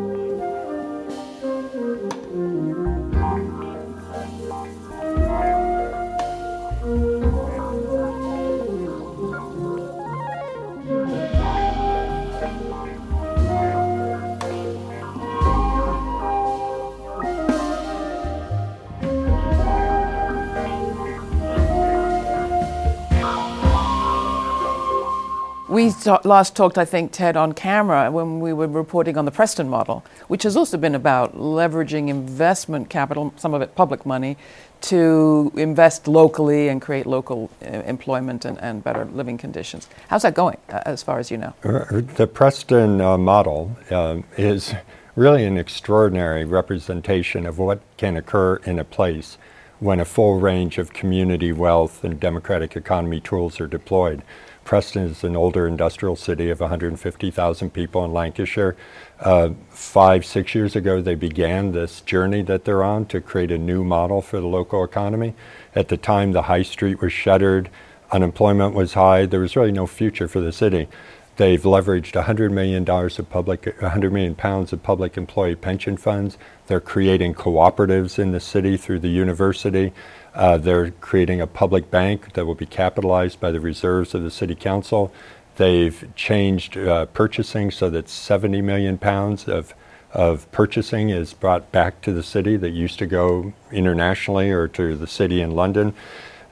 Last 26.24 26.56
talked, 26.56 26.76
I 26.76 26.84
think, 26.84 27.12
Ted, 27.12 27.36
on 27.36 27.52
camera 27.52 28.10
when 28.10 28.40
we 28.40 28.52
were 28.52 28.66
reporting 28.66 29.16
on 29.16 29.26
the 29.26 29.30
Preston 29.30 29.68
model, 29.68 30.04
which 30.28 30.42
has 30.42 30.56
also 30.56 30.76
been 30.76 30.94
about 30.94 31.36
leveraging 31.36 32.08
investment 32.08 32.90
capital, 32.90 33.32
some 33.36 33.54
of 33.54 33.62
it 33.62 33.74
public 33.74 34.04
money, 34.04 34.36
to 34.82 35.52
invest 35.56 36.08
locally 36.08 36.68
and 36.68 36.80
create 36.80 37.06
local 37.06 37.50
uh, 37.62 37.68
employment 37.82 38.44
and, 38.44 38.58
and, 38.60 38.82
better 38.82 39.04
living 39.04 39.36
conditions. 39.36 39.88
How's 40.08 40.22
that 40.22 40.34
going, 40.34 40.56
uh, 40.70 40.80
as 40.86 41.02
far 41.02 41.18
as 41.18 41.30
you 41.30 41.36
know? 41.36 41.54
Uh, 41.62 42.00
the 42.16 42.26
Preston 42.26 43.00
uh, 43.00 43.18
model 43.18 43.76
uh, 43.90 44.20
is 44.36 44.74
really 45.16 45.44
an 45.44 45.58
extraordinary 45.58 46.44
representation 46.44 47.46
of 47.46 47.58
what 47.58 47.80
can 47.98 48.16
occur 48.16 48.56
in 48.64 48.78
a 48.78 48.84
place 48.84 49.36
when 49.80 50.00
a 50.00 50.04
full 50.04 50.40
range 50.40 50.78
of 50.78 50.92
community 50.92 51.52
wealth 51.52 52.04
and 52.04 52.20
democratic 52.20 52.76
economy 52.76 53.20
tools 53.20 53.60
are 53.60 53.66
deployed. 53.66 54.22
Preston 54.70 55.02
is 55.02 55.24
an 55.24 55.34
older 55.34 55.66
industrial 55.66 56.14
city 56.14 56.48
of 56.48 56.60
150,000 56.60 57.70
people 57.70 58.04
in 58.04 58.12
Lancashire. 58.12 58.76
Uh, 59.18 59.50
five, 59.68 60.24
six 60.24 60.54
years 60.54 60.76
ago, 60.76 61.02
they 61.02 61.16
began 61.16 61.72
this 61.72 62.00
journey 62.02 62.42
that 62.42 62.64
they're 62.64 62.84
on 62.84 63.06
to 63.06 63.20
create 63.20 63.50
a 63.50 63.58
new 63.58 63.82
model 63.82 64.22
for 64.22 64.40
the 64.40 64.46
local 64.46 64.84
economy. 64.84 65.34
At 65.74 65.88
the 65.88 65.96
time, 65.96 66.30
the 66.30 66.42
high 66.42 66.62
street 66.62 67.00
was 67.00 67.12
shuttered, 67.12 67.68
unemployment 68.12 68.72
was 68.72 68.94
high, 68.94 69.26
there 69.26 69.40
was 69.40 69.56
really 69.56 69.72
no 69.72 69.88
future 69.88 70.28
for 70.28 70.40
the 70.40 70.52
city. 70.52 70.86
They've 71.34 71.60
leveraged 71.60 72.12
$100 72.12 72.52
million 72.52 72.88
of 72.88 73.28
public, 73.28 73.74
100 73.80 74.12
million 74.12 74.36
pounds 74.36 74.72
of 74.72 74.84
public 74.84 75.16
employee 75.16 75.56
pension 75.56 75.96
funds. 75.96 76.38
They're 76.68 76.80
creating 76.80 77.34
cooperatives 77.34 78.20
in 78.20 78.30
the 78.30 78.38
city 78.38 78.76
through 78.76 79.00
the 79.00 79.08
university. 79.08 79.92
Uh, 80.34 80.58
they're 80.58 80.90
creating 80.92 81.40
a 81.40 81.46
public 81.46 81.90
bank 81.90 82.32
that 82.34 82.46
will 82.46 82.54
be 82.54 82.66
capitalized 82.66 83.40
by 83.40 83.50
the 83.50 83.60
reserves 83.60 84.14
of 84.14 84.22
the 84.22 84.30
city 84.30 84.54
council. 84.54 85.12
They've 85.56 86.08
changed 86.14 86.76
uh, 86.76 87.06
purchasing 87.06 87.70
so 87.70 87.90
that 87.90 88.08
70 88.08 88.62
million 88.62 88.98
pounds 88.98 89.48
of 89.48 89.74
of 90.12 90.50
purchasing 90.50 91.10
is 91.10 91.32
brought 91.32 91.70
back 91.72 92.00
to 92.02 92.12
the 92.12 92.22
city 92.22 92.56
that 92.56 92.70
used 92.70 92.98
to 92.98 93.06
go 93.06 93.52
internationally 93.70 94.50
or 94.50 94.66
to 94.68 94.96
the 94.96 95.06
city 95.06 95.40
in 95.40 95.52
London. 95.52 95.94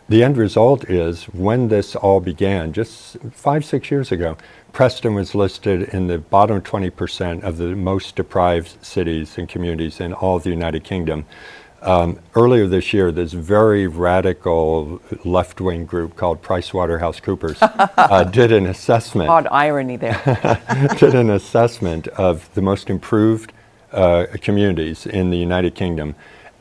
The 0.09 0.25
end 0.25 0.39
result 0.39 0.89
is 0.89 1.25
when 1.25 1.69
this 1.69 1.95
all 1.95 2.21
began, 2.21 2.73
just 2.73 3.19
five, 3.33 3.65
six 3.65 3.91
years 3.91 4.11
ago, 4.11 4.39
Preston 4.73 5.15
was 5.15 5.35
listed 5.35 5.83
in 5.93 6.07
the 6.07 6.19
bottom 6.19 6.63
20% 6.63 7.43
of 7.43 7.59
the 7.59 7.75
most 7.75 8.17
deprived 8.17 8.83
cities 8.85 9.37
and 9.37 9.49
communities 9.49 10.01
in 10.01 10.15
all 10.15 10.37
of 10.37 10.45
the 10.45 10.51
United 10.51 10.85
Kingdom. 10.85 11.27
Um, 11.81 12.19
earlier 12.35 12.67
this 12.67 12.93
year, 12.93 13.13
this 13.13 13.33
very 13.33 13.87
radical 13.87 15.01
left 15.25 15.61
wing 15.61 15.87
group 15.87 16.17
called 16.17 16.43
PricewaterhouseCoopers 16.43 17.59
uh, 17.97 18.25
did 18.31 18.51
an 18.51 18.67
assessment. 18.67 19.31
Odd 19.31 19.47
irony 19.51 19.97
there. 19.97 20.61
did 20.99 21.15
an 21.15 21.31
assessment 21.31 22.09
of 22.09 22.53
the 22.55 22.63
most 22.63 22.91
improved 22.91 23.53
uh, 23.93 24.27
communities 24.43 25.07
in 25.07 25.31
the 25.31 25.39
United 25.39 25.75
Kingdom, 25.75 26.15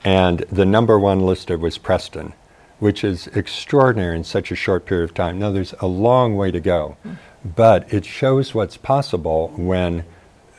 and 0.03 0.39
the 0.51 0.65
number 0.65 0.99
one 0.99 1.21
listed 1.21 1.61
was 1.61 1.77
Preston, 1.77 2.33
which 2.79 3.03
is 3.03 3.27
extraordinary 3.27 4.15
in 4.15 4.23
such 4.23 4.51
a 4.51 4.55
short 4.55 4.85
period 4.85 5.05
of 5.05 5.13
time. 5.15 5.39
Now, 5.39 5.51
there's 5.51 5.73
a 5.79 5.87
long 5.87 6.35
way 6.35 6.51
to 6.51 6.59
go, 6.59 6.95
but 7.43 7.91
it 7.91 8.05
shows 8.05 8.53
what's 8.53 8.77
possible 8.77 9.49
when 9.57 10.05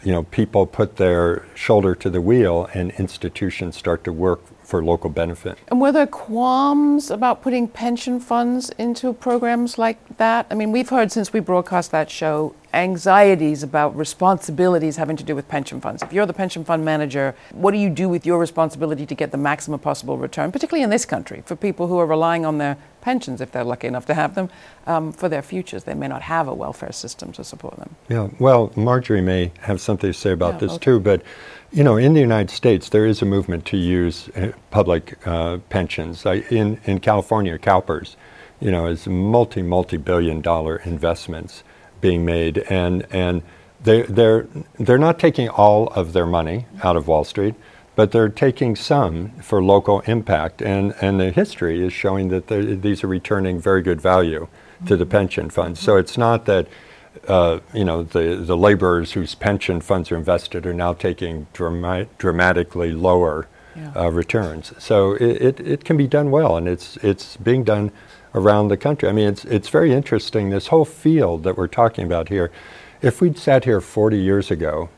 you 0.03 0.13
know, 0.13 0.23
people 0.25 0.67
put 0.67 0.97
their 0.97 1.45
shoulder 1.55 1.95
to 1.97 2.11
the 2.11 2.21
wheel 2.21 2.69
and 2.75 2.93
institutions 2.93 3.77
start 3.77 4.05
to 4.05 4.13
work 4.13 4.41
for 4.63 4.85
local 4.85 5.09
benefit. 5.09 5.59
And 5.69 5.81
were 5.81 5.93
there 5.93 6.07
qualms 6.07 7.11
about 7.11 7.43
putting 7.43 7.69
pension 7.69 8.21
funds 8.21 8.69
into 8.79 9.13
programs 9.15 9.79
like 9.79 9.99
that? 10.19 10.47
I 10.51 10.55
mean, 10.55 10.73
we've 10.73 10.91
heard 10.91 11.11
since 11.11 11.33
we 11.33 11.41
broadcast 11.41 11.91
that 11.93 12.11
show 12.11 12.55
anxieties 12.75 13.63
about 13.63 13.97
responsibilities 13.97 14.97
having 14.97 15.17
to 15.17 15.25
do 15.25 15.35
with 15.35 15.49
pension 15.49 15.81
funds. 15.81 16.03
If 16.03 16.13
you're 16.13 16.27
the 16.27 16.33
pension 16.35 16.65
fund 16.65 16.85
manager, 16.85 17.35
what 17.53 17.71
do 17.71 17.79
you 17.79 17.89
do 17.89 18.09
with 18.09 18.27
your 18.27 18.39
responsibility 18.39 19.07
to 19.07 19.15
get 19.15 19.31
the 19.31 19.39
maximum 19.39 19.81
possible 19.81 20.19
return, 20.19 20.53
particularly 20.53 20.83
in 20.83 20.91
this 20.91 21.07
country, 21.07 21.43
for 21.47 21.57
people 21.57 21.87
who 21.87 21.99
are 21.99 22.07
relying 22.07 22.45
on 22.45 22.59
their 22.59 22.77
pensions, 23.01 23.41
if 23.41 23.53
they're 23.53 23.65
lucky 23.65 23.87
enough 23.87 24.05
to 24.07 24.15
have 24.15 24.35
them, 24.35 24.51
um, 24.87 25.13
for 25.13 25.29
their 25.29 25.43
futures? 25.43 25.85
They 25.85 25.95
may 25.95 26.09
not 26.09 26.23
have 26.23 26.47
a 26.47 26.55
welfare 26.55 26.93
system 26.93 27.33
to 27.33 27.45
support 27.45 27.77
them. 27.77 27.97
Yeah, 28.09 28.29
well, 28.39 28.71
Marjorie 28.77 29.23
may 29.23 29.53
have 29.61 29.81
something 29.81 30.11
to 30.13 30.19
say 30.19 30.33
about 30.33 30.55
Yeah, 30.55 30.61
this 30.61 30.73
okay. 30.73 30.85
too, 30.85 31.01
but 31.01 31.23
you 31.71 31.85
know, 31.85 31.97
in 31.97 32.15
the 32.15 32.21
United 32.21 32.51
States, 32.51 32.89
there 32.89 33.05
is 33.05 33.21
a 33.21 33.27
movement 33.27 33.67
to 33.67 33.77
use 33.77 34.31
uh, 34.31 34.53
public 34.71 35.19
uh, 35.27 35.59
pensions. 35.69 36.25
In 36.25 36.81
in 36.85 36.99
California, 37.01 37.59
CalPERS, 37.59 38.17
you 38.59 38.71
know, 38.71 38.87
is 38.87 39.07
multi 39.07 39.63
multi 39.63 39.99
billion 39.99 40.41
dollar 40.41 40.77
investments 40.85 41.63
being 42.01 42.25
made, 42.25 42.59
and 42.71 43.07
and 43.11 43.43
they 43.83 44.03
they're 44.03 44.47
they're 44.79 44.99
not 44.99 45.19
taking 45.19 45.49
all 45.49 45.89
of 45.89 46.13
their 46.13 46.27
money 46.27 46.67
out 46.83 46.97
of 46.97 47.09
Wall 47.09 47.25
Street, 47.25 47.55
but 47.97 48.13
they're 48.13 48.29
taking 48.29 48.77
some 48.77 49.31
for 49.41 49.63
local 49.63 50.01
impact, 50.01 50.63
and 50.63 50.95
and 51.01 51.21
the 51.21 51.31
history 51.31 51.85
is 51.85 51.93
showing 51.93 52.29
that 52.29 52.49
these 52.49 53.05
are 53.05 53.09
returning 53.09 53.61
very 53.61 53.83
good 53.83 54.01
value 54.01 54.49
to 54.87 54.97
the 54.97 55.07
pension 55.07 55.51
funds. 55.51 55.81
So 55.81 55.97
it's 55.97 56.17
not 56.17 56.45
that 56.47 56.69
uh, 57.27 57.61
you 57.75 57.85
know, 57.85 58.03
the, 58.03 58.37
the 58.37 58.57
laborers 58.57 59.13
whose 59.13 59.35
pension 59.35 59.81
funds 59.81 60.13
are 60.13 60.17
invested 60.17 60.67
are 60.67 60.75
now 60.75 60.93
taking 60.93 61.47
drama- 61.53 62.07
dramatically 62.19 62.93
lower 62.93 63.49
Yeah. 63.77 63.93
uh, 63.95 64.11
returns. 64.11 64.73
So 64.79 65.13
it, 65.15 65.23
it, 65.23 65.61
it 65.61 65.85
can 65.85 65.97
be 65.97 66.07
done 66.07 66.31
well, 66.31 66.57
and 66.57 66.67
it's, 66.67 66.97
it's 66.99 67.37
being 67.37 67.63
done 67.65 67.93
around 68.35 68.69
the 68.69 68.77
country. 68.77 69.09
I 69.09 69.13
mean, 69.13 69.29
it's, 69.29 69.45
it's 69.45 69.69
very 69.69 69.93
interesting, 69.93 70.51
this 70.51 70.69
whole 70.69 70.85
field 70.85 71.45
that 71.45 71.57
we're 71.57 71.69
talking 71.69 72.05
about 72.05 72.29
here. 72.29 72.51
If 73.03 73.21
we'd 73.21 73.39
sat 73.39 73.65
here 73.65 73.81
40 73.81 74.19
years 74.19 74.51
ago, 74.51 74.89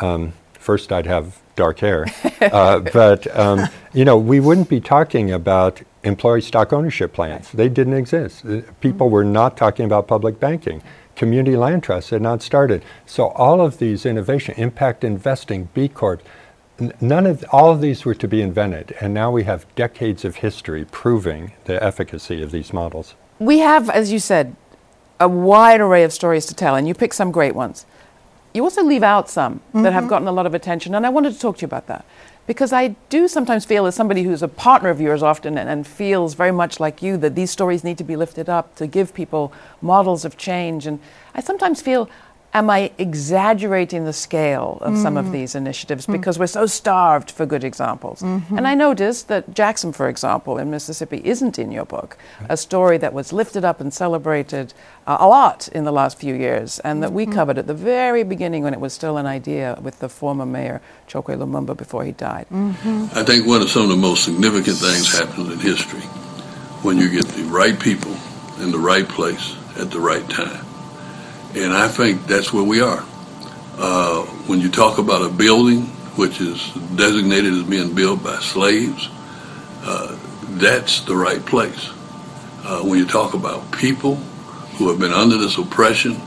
um, 0.00 0.34
first 0.52 0.92
I'd 0.92 1.06
have 1.06 1.38
dark 1.54 1.78
hair, 1.78 2.06
uh, 2.40 2.80
but 2.80 3.26
um, 3.34 3.68
you 3.94 4.04
know, 4.04 4.18
we 4.18 4.40
wouldn't 4.40 4.68
be 4.68 4.80
talking 4.80 5.32
about 5.32 5.80
employee 6.04 6.42
stock 6.42 6.72
ownership 6.72 7.12
plans. 7.14 7.50
They 7.52 7.68
didn't 7.68 7.94
exist. 7.94 8.44
Uh, 8.44 8.60
People 8.80 9.08
were 9.08 9.24
not 9.24 9.56
talking 9.56 9.86
about 9.86 10.06
public 10.06 10.38
banking. 10.38 10.82
Community 11.16 11.56
land 11.56 11.82
trusts 11.82 12.10
had 12.10 12.20
not 12.20 12.42
started. 12.42 12.84
So 13.06 13.28
all 13.28 13.62
of 13.62 13.78
these 13.78 14.04
innovation, 14.04 14.54
impact 14.58 15.02
investing, 15.02 15.70
B 15.72 15.88
Corp, 15.88 16.22
none 17.00 17.26
of 17.26 17.44
all 17.52 17.70
of 17.70 17.80
these 17.80 18.04
were 18.04 18.14
to 18.14 18.28
be 18.28 18.42
invented, 18.42 18.94
and 19.00 19.14
now 19.14 19.30
we 19.30 19.44
have 19.44 19.66
decades 19.74 20.24
of 20.24 20.36
history 20.36 20.84
proving 20.84 21.52
the 21.64 21.82
efficacy 21.82 22.42
of 22.42 22.50
these 22.50 22.72
models. 22.72 23.14
We 23.38 23.58
have, 23.58 23.90
as 23.90 24.12
you 24.12 24.18
said, 24.18 24.56
a 25.18 25.28
wide 25.28 25.80
array 25.80 26.04
of 26.04 26.12
stories 26.12 26.46
to 26.46 26.54
tell, 26.54 26.74
and 26.74 26.86
you 26.86 26.94
pick 26.94 27.14
some 27.14 27.30
great 27.30 27.54
ones. 27.54 27.86
You 28.52 28.62
also 28.62 28.82
leave 28.82 29.02
out 29.02 29.28
some 29.28 29.60
that 29.74 29.92
have 29.92 30.04
mm-hmm. 30.04 30.08
gotten 30.08 30.28
a 30.28 30.32
lot 30.32 30.46
of 30.46 30.54
attention, 30.54 30.94
and 30.94 31.04
I 31.04 31.10
wanted 31.10 31.34
to 31.34 31.38
talk 31.38 31.58
to 31.58 31.62
you 31.62 31.66
about 31.66 31.86
that. 31.88 32.04
Because 32.46 32.72
I 32.72 32.94
do 33.08 33.26
sometimes 33.26 33.64
feel, 33.64 33.86
as 33.86 33.96
somebody 33.96 34.22
who's 34.22 34.42
a 34.42 34.48
partner 34.48 34.88
of 34.88 35.00
yours 35.00 35.22
often 35.22 35.58
and, 35.58 35.68
and 35.68 35.84
feels 35.84 36.34
very 36.34 36.52
much 36.52 36.78
like 36.78 37.02
you, 37.02 37.16
that 37.16 37.34
these 37.34 37.50
stories 37.50 37.82
need 37.82 37.98
to 37.98 38.04
be 38.04 38.14
lifted 38.14 38.48
up 38.48 38.74
to 38.76 38.86
give 38.86 39.12
people 39.12 39.52
models 39.82 40.24
of 40.24 40.36
change. 40.36 40.86
And 40.86 41.00
I 41.34 41.40
sometimes 41.40 41.82
feel, 41.82 42.08
am 42.56 42.70
I 42.70 42.90
exaggerating 42.96 44.06
the 44.06 44.14
scale 44.14 44.78
of 44.80 44.96
some 44.96 45.18
of 45.18 45.26
mm. 45.26 45.32
these 45.32 45.54
initiatives? 45.54 46.06
Mm. 46.06 46.12
Because 46.12 46.38
we're 46.38 46.46
so 46.46 46.64
starved 46.64 47.30
for 47.30 47.44
good 47.44 47.62
examples? 47.62 48.22
Mm-hmm. 48.22 48.56
And 48.56 48.66
I 48.66 48.74
noticed 48.74 49.28
that 49.28 49.54
Jackson, 49.54 49.92
for 49.92 50.08
example, 50.08 50.56
in 50.56 50.70
Mississippi, 50.70 51.20
isn't 51.22 51.58
in 51.58 51.70
your 51.70 51.84
book, 51.84 52.16
a 52.48 52.56
story 52.56 52.96
that 52.98 53.12
was 53.12 53.32
lifted 53.32 53.64
up 53.64 53.78
and 53.78 53.92
celebrated 53.92 54.72
uh, 55.06 55.18
a 55.20 55.28
lot 55.28 55.68
in 55.68 55.84
the 55.84 55.92
last 55.92 56.18
few 56.18 56.34
years, 56.34 56.78
and 56.80 57.02
that 57.02 57.12
we 57.12 57.24
mm-hmm. 57.24 57.34
covered 57.34 57.58
at 57.58 57.66
the 57.66 57.74
very 57.74 58.24
beginning 58.24 58.62
when 58.62 58.72
it 58.72 58.80
was 58.80 58.94
still 58.94 59.18
an 59.18 59.26
idea 59.26 59.78
with 59.82 59.98
the 59.98 60.08
former 60.08 60.46
mayor, 60.46 60.80
Chokwe 61.06 61.36
Lumumba, 61.36 61.76
before 61.76 62.04
he 62.04 62.12
died. 62.12 62.46
Mm-hmm. 62.50 63.18
I 63.18 63.22
think 63.22 63.46
one 63.46 63.60
of 63.60 63.68
some 63.68 63.82
of 63.82 63.90
the 63.90 63.96
most 63.96 64.24
significant 64.24 64.78
things 64.78 65.12
happens 65.12 65.52
in 65.52 65.58
history 65.60 66.06
when 66.82 66.96
you 66.96 67.10
get 67.10 67.26
the 67.28 67.44
right 67.44 67.78
people 67.78 68.16
in 68.60 68.70
the 68.70 68.78
right 68.78 69.06
place 69.06 69.54
at 69.76 69.90
the 69.90 70.00
right 70.00 70.26
time. 70.30 70.65
And 71.54 71.72
I 71.72 71.88
think 71.88 72.26
that's 72.26 72.52
where 72.52 72.64
we 72.64 72.80
are. 72.80 73.04
Uh, 73.78 74.22
when 74.46 74.60
you 74.60 74.70
talk 74.70 74.98
about 74.98 75.22
a 75.22 75.28
building 75.28 75.82
which 76.16 76.40
is 76.40 76.72
designated 76.94 77.52
as 77.52 77.62
being 77.64 77.94
built 77.94 78.22
by 78.22 78.38
slaves, 78.40 79.08
uh, 79.82 80.16
that's 80.58 81.00
the 81.02 81.14
right 81.14 81.44
place. 81.44 81.90
Uh, 82.64 82.82
when 82.82 82.98
you 82.98 83.06
talk 83.06 83.34
about 83.34 83.70
people 83.72 84.16
who 84.76 84.88
have 84.88 84.98
been 84.98 85.12
under 85.12 85.36
this 85.36 85.58
oppression 85.58 86.20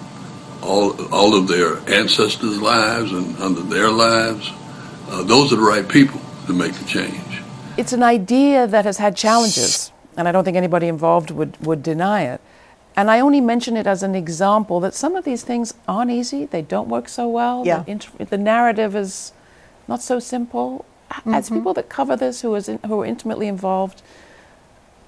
all, 0.61 1.13
all 1.13 1.35
of 1.35 1.47
their 1.47 1.77
ancestors' 1.89 2.61
lives 2.61 3.11
and 3.11 3.37
under 3.37 3.61
their 3.61 3.89
lives, 3.89 4.51
uh, 5.09 5.23
those 5.23 5.51
are 5.51 5.55
the 5.55 5.61
right 5.61 5.87
people 5.87 6.21
to 6.47 6.53
make 6.53 6.73
the 6.73 6.85
change. 6.85 7.41
It's 7.77 7.93
an 7.93 8.03
idea 8.03 8.67
that 8.67 8.85
has 8.85 8.97
had 8.97 9.15
challenges, 9.15 9.91
and 10.17 10.27
I 10.27 10.31
don't 10.31 10.43
think 10.43 10.57
anybody 10.57 10.87
involved 10.87 11.31
would, 11.31 11.57
would 11.65 11.81
deny 11.81 12.23
it. 12.23 12.41
And 12.99 13.09
I 13.09 13.21
only 13.21 13.39
mention 13.39 13.77
it 13.77 13.87
as 13.87 14.03
an 14.03 14.13
example 14.13 14.81
that 14.81 14.93
some 14.93 15.15
of 15.15 15.23
these 15.23 15.41
things 15.41 15.73
aren't 15.87 16.11
easy, 16.11 16.43
they 16.43 16.61
don't 16.61 16.89
work 16.89 17.07
so 17.07 17.29
well. 17.29 17.63
Yeah. 17.65 17.83
The, 17.83 17.91
int- 17.91 18.29
the 18.29 18.37
narrative 18.37 18.93
is 18.93 19.31
not 19.87 20.01
so 20.01 20.19
simple. 20.19 20.83
As 21.25 21.45
mm-hmm. 21.45 21.55
people 21.55 21.73
that 21.75 21.87
cover 21.87 22.17
this, 22.17 22.41
who, 22.41 22.53
is 22.55 22.67
in, 22.67 22.77
who 22.85 22.99
are 22.99 23.05
intimately 23.05 23.47
involved, 23.47 24.01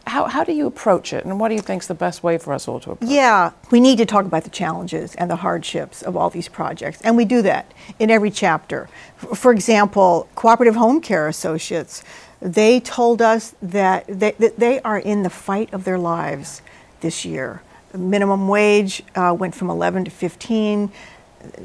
how, 0.07 0.27
how 0.27 0.45
do 0.45 0.53
you 0.53 0.67
approach 0.67 1.11
it, 1.11 1.25
and 1.25 1.37
what 1.37 1.49
do 1.49 1.55
you 1.55 1.59
think 1.59 1.83
is 1.83 1.89
the 1.89 1.93
best 1.93 2.23
way 2.23 2.37
for 2.37 2.53
us 2.53 2.65
all 2.65 2.79
to 2.79 2.91
approach 2.91 3.09
it? 3.09 3.13
Yeah, 3.13 3.51
we 3.71 3.81
need 3.81 3.97
to 3.97 4.05
talk 4.05 4.23
about 4.23 4.45
the 4.45 4.49
challenges 4.49 5.13
and 5.15 5.29
the 5.29 5.35
hardships 5.35 6.01
of 6.01 6.15
all 6.15 6.29
these 6.29 6.47
projects, 6.47 7.01
and 7.01 7.17
we 7.17 7.25
do 7.25 7.41
that 7.41 7.73
in 7.99 8.09
every 8.09 8.31
chapter. 8.31 8.87
For 9.35 9.51
example, 9.51 10.29
Cooperative 10.35 10.75
Home 10.75 11.01
Care 11.01 11.27
Associates, 11.27 12.05
they 12.39 12.79
told 12.79 13.21
us 13.21 13.53
that 13.61 14.07
they, 14.07 14.31
that 14.39 14.59
they 14.59 14.79
are 14.81 14.97
in 14.97 15.23
the 15.23 15.29
fight 15.29 15.73
of 15.73 15.83
their 15.83 15.99
lives 15.99 16.61
this 17.01 17.25
year. 17.25 17.61
Minimum 17.95 18.47
wage 18.47 19.03
uh, 19.15 19.35
went 19.37 19.55
from 19.55 19.69
11 19.69 20.05
to 20.05 20.11
15. 20.11 20.91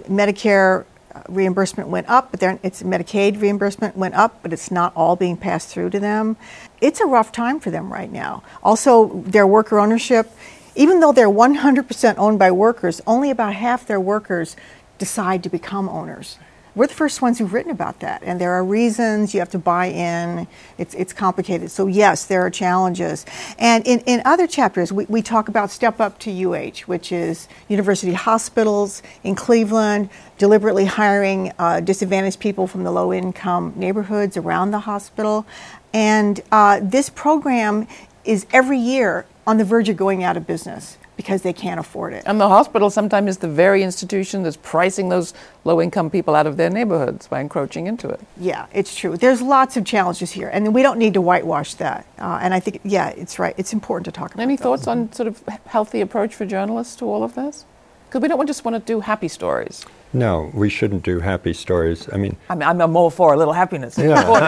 Medicare 0.09 0.85
uh, 1.15 1.23
reimbursement 1.29 1.89
went 1.89 2.09
up, 2.09 2.31
but 2.31 2.41
then 2.41 2.59
it's 2.63 2.83
Medicaid 2.83 3.41
reimbursement 3.41 3.97
went 3.97 4.15
up, 4.15 4.43
but 4.43 4.53
it's 4.53 4.71
not 4.71 4.93
all 4.97 5.17
being 5.17 5.37
passed 5.37 5.69
through 5.69 5.91
to 5.91 6.01
them. 6.01 6.37
It's 6.81 7.01
a 7.01 7.07
rough 7.07 7.33
time 7.33 7.61
for 7.61 7.71
them 7.71 7.93
right 7.93 8.11
now. 8.11 8.43
Also, 8.63 9.09
their 9.23 9.47
worker 9.47 9.79
ownership, 9.79 10.31
even 10.75 11.01
though 11.01 11.13
they're 11.13 11.29
100% 11.29 12.15
owned 12.19 12.39
by 12.39 12.51
workers, 12.51 13.01
only 13.07 13.31
about 13.31 13.55
half 13.55 13.87
their 13.87 14.01
workers 14.01 14.57
decide 14.99 15.43
to 15.43 15.49
become 15.49 15.89
owners. 15.89 16.39
We're 16.77 16.87
the 16.87 16.93
first 16.93 17.23
ones 17.23 17.39
who've 17.39 17.55
written 17.55 17.73
about 17.73 18.01
that, 18.01 18.23
and 18.23 18.39
there 18.39 18.53
are 18.53 18.63
reasons 18.63 19.33
you 19.33 19.41
have 19.41 19.49
to 19.53 19.59
buy 19.59 19.87
in. 19.87 20.47
It's, 20.77 20.95
it's 20.95 21.15
complicated. 21.15 21.71
So, 21.71 21.87
yes, 21.87 22.27
there 22.27 22.43
are 22.43 22.51
challenges. 22.51 23.25
And 23.59 23.87
in, 23.87 24.01
in 24.01 24.21
other 24.27 24.47
chapters, 24.47 24.93
we, 24.93 25.07
we 25.07 25.23
talk 25.23 25.49
about 25.49 25.71
Step 25.71 26.03
Up 26.03 26.19
to 26.19 26.31
UH, 26.31 26.81
which 26.85 27.13
is 27.13 27.49
university 27.69 28.13
hospitals 28.13 29.03
in 29.25 29.35
Cleveland, 29.35 30.11
deliberately 30.37 30.85
hiring 30.85 31.51
uh, 31.59 31.81
disadvantaged 31.81 32.41
people 32.41 32.67
from 32.67 32.85
the 32.85 32.91
low 32.91 33.11
income 33.11 33.73
neighborhoods 33.75 34.37
around 34.37 34.71
the 34.71 34.81
hospital. 34.81 35.47
And 35.95 36.43
uh, 36.53 36.81
this 36.83 37.09
program 37.09 37.89
is 38.27 38.45
every 38.53 38.79
year 38.79 39.25
on 39.47 39.57
the 39.57 39.65
verge 39.65 39.89
of 39.89 39.97
going 39.97 40.23
out 40.23 40.37
of 40.37 40.47
business 40.47 40.99
because 41.17 41.43
they 41.43 41.53
can't 41.53 41.81
afford 41.81 42.13
it. 42.13 42.23
And 42.27 42.41
the 42.41 42.49
hospital 42.49 42.91
sometimes 42.91 43.31
is 43.31 43.39
the 43.39 43.49
very 43.49 43.83
institution 43.83 44.43
that's 44.43 44.57
pricing 44.59 45.09
those 45.09 45.33
low 45.65 45.81
income 45.81 46.11
people 46.11 46.35
out 46.35 46.47
of 46.47 46.57
their 46.57 46.71
neighborhoods 46.71 47.27
by 47.27 47.41
encroaching 47.41 47.87
into 47.87 48.09
it. 48.09 48.21
Yeah, 48.37 48.67
it's 48.73 48.95
true. 48.95 49.17
There's 49.17 49.41
lots 49.41 49.77
of 49.77 49.85
challenges 49.85 50.31
here, 50.31 50.49
and 50.49 50.75
we 50.75 50.83
don't 50.83 50.99
need 50.99 51.15
to 51.15 51.21
whitewash 51.21 51.75
that. 51.75 52.07
Uh, 52.19 52.39
and 52.43 52.53
I 52.53 52.61
think, 52.61 52.81
yeah, 52.85 53.09
it's 53.09 53.39
right. 53.39 53.55
It's 53.57 53.73
important 53.73 54.05
to 54.07 54.13
talk 54.13 54.35
about. 54.35 54.43
Any 54.43 54.57
those. 54.57 54.63
thoughts 54.63 54.87
on 54.87 55.13
sort 55.13 55.27
of 55.27 55.43
healthy 55.67 56.01
approach 56.01 56.35
for 56.35 56.45
journalists 56.45 56.97
to 56.97 57.07
all 57.07 57.23
of 57.25 57.35
this? 57.35 57.65
Because 58.09 58.23
we 58.23 58.29
don't 58.29 58.47
just 58.47 58.65
want 58.65 58.75
to 58.77 58.81
do 58.81 59.01
happy 59.01 59.29
stories. 59.29 59.85
No, 60.13 60.51
we 60.55 60.71
shouldn't 60.71 61.03
do 61.03 61.21
happy 61.21 61.53
stories. 61.53 62.09
I 62.13 62.17
mean, 62.17 62.37
I'm, 62.49 62.63
I'm, 62.63 62.81
I'm 62.81 62.97
all 62.97 63.11
for 63.11 63.35
a 63.35 63.37
little 63.37 63.53
happiness. 63.53 63.99
Yeah. 63.99 64.05
you 64.09 64.15
know, 64.15 64.31
what 64.31 64.43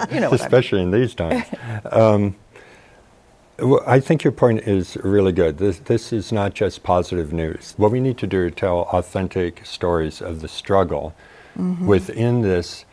I 0.00 0.06
mean. 0.12 0.24
especially 0.32 0.82
in 0.82 0.90
these 0.90 1.14
times. 1.14 1.44
Um, 1.92 2.34
well, 3.58 3.82
I 3.86 4.00
think 4.00 4.22
your 4.22 4.32
point 4.32 4.60
is 4.60 4.96
really 4.98 5.32
good. 5.32 5.58
This, 5.58 5.78
this 5.78 6.12
is 6.12 6.30
not 6.30 6.54
just 6.54 6.82
positive 6.82 7.32
news. 7.32 7.74
What 7.76 7.90
we 7.90 8.00
need 8.00 8.18
to 8.18 8.26
do 8.26 8.46
is 8.46 8.54
tell 8.54 8.80
authentic 8.92 9.64
stories 9.64 10.20
of 10.20 10.42
the 10.42 10.48
struggle 10.48 11.14
mm-hmm. 11.56 11.86
within 11.86 12.42
this, 12.42 12.84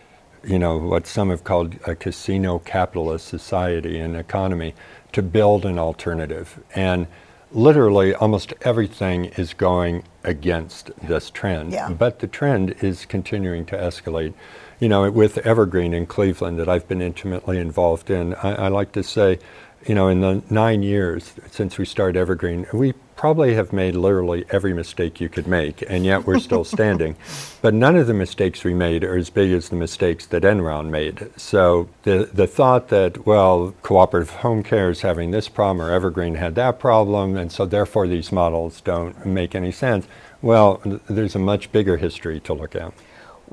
you 0.44 0.58
know, 0.58 0.78
what 0.78 1.06
some 1.06 1.30
have 1.30 1.44
called 1.44 1.76
a 1.86 1.96
casino 1.96 2.60
capitalist 2.60 3.28
society 3.28 4.00
and 4.00 4.16
economy, 4.16 4.74
to 5.12 5.22
build 5.22 5.66
an 5.66 5.78
alternative. 5.78 6.60
And 6.74 7.08
literally, 7.52 8.16
almost 8.16 8.54
everything 8.62 9.26
is 9.26 9.54
going 9.54 10.04
against 10.24 10.92
this 11.02 11.30
trend. 11.30 11.74
Yeah. 11.74 11.90
But 11.90 12.20
the 12.20 12.28
trend 12.28 12.76
is 12.82 13.06
continuing 13.06 13.66
to 13.66 13.78
escalate. 13.78 14.34
You 14.80 14.90
know, 14.90 15.10
with 15.12 15.38
Evergreen 15.40 15.94
in 15.94 16.06
Cleveland 16.06 16.58
that 16.60 16.68
I've 16.68 16.88
been 16.88 17.02
intimately 17.02 17.58
involved 17.58 18.10
in, 18.10 18.34
I, 18.36 18.66
I 18.66 18.68
like 18.70 18.92
to 18.94 19.04
say, 19.04 19.40
you 19.86 19.96
know, 19.96 20.08
in 20.08 20.22
the 20.22 20.42
nine 20.50 20.84
years 20.84 21.34
since 21.52 21.78
we 21.78 21.86
started 21.86 22.18
Evergreen, 22.20 22.66
we 22.74 22.94
probably 23.16 23.54
have 23.56 23.72
made 23.72 23.96
literally 23.96 24.44
every 24.50 24.74
mistake 24.74 25.22
you 25.22 25.30
could 25.30 25.48
make, 25.48 25.84
and 25.90 26.06
yet 26.06 26.26
we're 26.26 26.40
still 26.40 26.64
standing. 26.76 27.16
But 27.62 27.74
none 27.74 27.96
of 27.96 28.08
the 28.08 28.14
mistakes 28.14 28.64
we 28.64 28.74
made 28.74 29.04
are 29.04 29.16
as 29.16 29.30
big 29.30 29.52
as 29.52 29.70
the 29.70 29.76
mistakes 29.76 30.26
that 30.28 30.44
Enron 30.44 30.90
made. 30.90 31.30
So 31.38 31.90
the 32.04 32.30
the 32.34 32.48
thought 32.48 32.90
that 32.90 33.26
well, 33.26 33.74
cooperative 33.82 34.30
home 34.30 34.64
care 34.64 34.90
is 34.90 35.02
having 35.02 35.32
this 35.32 35.50
problem, 35.50 35.86
or 35.86 35.92
Evergreen 35.92 36.36
had 36.36 36.56
that 36.56 36.80
problem, 36.80 37.38
and 37.38 37.52
so 37.52 37.66
therefore 37.66 38.08
these 38.08 38.32
models 38.32 38.82
don't 38.82 39.26
make 39.26 39.56
any 39.56 39.72
sense. 39.72 40.08
Well, 40.42 40.82
there's 41.10 41.36
a 41.36 41.40
much 41.40 41.72
bigger 41.72 41.98
history 41.98 42.40
to 42.42 42.54
look 42.54 42.76
at. 42.76 42.94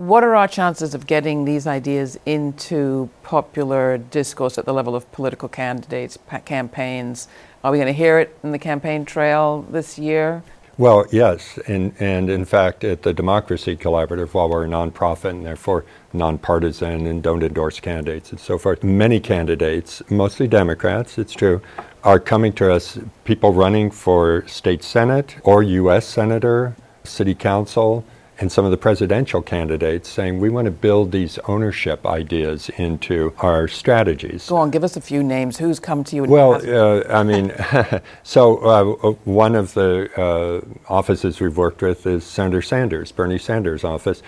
What 0.00 0.24
are 0.24 0.34
our 0.34 0.48
chances 0.48 0.94
of 0.94 1.06
getting 1.06 1.44
these 1.44 1.66
ideas 1.66 2.18
into 2.24 3.10
popular 3.22 3.98
discourse 3.98 4.56
at 4.56 4.64
the 4.64 4.72
level 4.72 4.96
of 4.96 5.12
political 5.12 5.46
candidates, 5.46 6.16
pa- 6.16 6.38
campaigns? 6.38 7.28
Are 7.62 7.70
we 7.70 7.76
going 7.76 7.86
to 7.86 7.92
hear 7.92 8.18
it 8.18 8.34
in 8.42 8.52
the 8.52 8.58
campaign 8.58 9.04
trail 9.04 9.60
this 9.68 9.98
year? 9.98 10.42
Well, 10.78 11.04
yes, 11.12 11.58
and, 11.66 11.92
and 12.00 12.30
in 12.30 12.46
fact, 12.46 12.82
at 12.82 13.02
the 13.02 13.12
Democracy 13.12 13.76
Collaborative, 13.76 14.32
while 14.32 14.48
we're 14.48 14.64
a 14.64 14.68
nonprofit 14.68 15.32
and 15.32 15.44
therefore 15.44 15.84
nonpartisan 16.14 17.06
and 17.06 17.22
don't 17.22 17.42
endorse 17.42 17.78
candidates 17.78 18.30
and 18.30 18.40
so 18.40 18.56
forth, 18.56 18.82
many 18.82 19.20
candidates, 19.20 20.02
mostly 20.08 20.48
Democrats, 20.48 21.18
it's 21.18 21.34
true, 21.34 21.60
are 22.04 22.18
coming 22.18 22.54
to 22.54 22.72
us, 22.72 22.98
people 23.24 23.52
running 23.52 23.90
for 23.90 24.48
state 24.48 24.82
senate 24.82 25.36
or 25.42 25.62
U.S. 25.62 26.06
senator, 26.06 26.74
city 27.04 27.34
council, 27.34 28.02
and 28.40 28.50
some 28.50 28.64
of 28.64 28.70
the 28.70 28.76
presidential 28.76 29.42
candidates 29.42 30.08
saying 30.08 30.40
we 30.40 30.48
want 30.48 30.64
to 30.64 30.70
build 30.70 31.12
these 31.12 31.38
ownership 31.40 32.06
ideas 32.06 32.70
into 32.70 33.34
our 33.38 33.68
strategies. 33.68 34.48
Go 34.48 34.56
on, 34.56 34.70
give 34.70 34.82
us 34.82 34.96
a 34.96 35.00
few 35.00 35.22
names. 35.22 35.58
Who's 35.58 35.78
come 35.78 36.02
to 36.04 36.16
you? 36.16 36.24
and 36.24 36.32
Well, 36.32 36.54
uh, 36.54 37.04
I 37.12 37.22
mean, 37.22 37.52
so 38.22 38.56
uh, 38.58 39.12
one 39.24 39.54
of 39.54 39.74
the 39.74 40.10
uh, 40.16 40.92
offices 40.92 41.38
we've 41.38 41.56
worked 41.56 41.82
with 41.82 42.06
is 42.06 42.24
Senator 42.24 42.62
Sanders, 42.62 43.12
Bernie 43.12 43.38
Sanders' 43.38 43.84
office. 43.84 44.22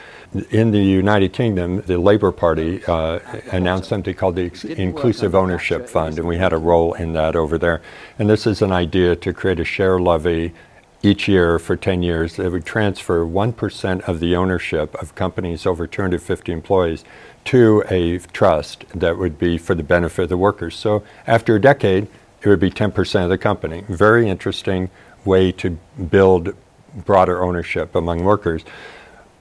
In 0.51 0.72
the 0.72 0.83
United 0.83 1.33
Kingdom, 1.33 1.81
the 1.83 1.96
Labour 1.96 2.33
Party 2.33 2.85
uh, 2.85 3.18
announced 3.51 3.88
something 3.88 4.14
called 4.14 4.37
the 4.37 4.44
Ex- 4.44 4.64
Inclusive 4.64 5.35
Ownership 5.35 5.88
Fund, 5.88 6.18
and 6.18 6.29
we 6.29 6.37
had 6.37 6.53
a 6.53 6.59
role 6.59 6.92
in 6.94 7.14
that 7.14 7.35
over 7.35 7.57
there. 7.57 7.81
And 8.18 8.29
this 8.29 8.46
is 8.46 8.61
an 8.61 8.72
idea 8.72 9.16
to 9.16 9.33
create 9.33 9.59
a 9.59 9.64
share 9.64 9.98
levy 9.98 10.53
each 11.03 11.27
year 11.27 11.59
for 11.59 11.77
10 11.77 12.03
years 12.03 12.37
that 12.37 12.51
would 12.51 12.65
transfer 12.65 13.25
1% 13.25 14.09
of 14.09 14.21
the 14.21 14.37
ownership 14.37 14.95
of 15.03 15.15
companies 15.15 15.67
over 15.67 15.87
250 15.87 16.53
employees 16.53 17.05
to 17.45 17.83
a 17.91 18.19
trust 18.19 18.85
that 18.95 19.19
would 19.19 19.38
be 19.38 19.59
for 19.59 19.75
the 19.75 19.83
benefit 19.83 20.25
of 20.25 20.29
the 20.29 20.37
workers. 20.37 20.77
So 20.77 21.03
after 21.27 21.57
a 21.57 21.61
decade, 21.61 22.07
it 22.43 22.49
would 22.49 22.61
be 22.61 22.71
10% 22.71 23.25
of 23.25 23.31
the 23.31 23.38
company. 23.38 23.85
Very 23.88 24.29
interesting 24.29 24.91
way 25.25 25.53
to 25.53 25.71
build 26.11 26.55
broader 26.95 27.43
ownership 27.43 27.95
among 27.95 28.23
workers. 28.25 28.65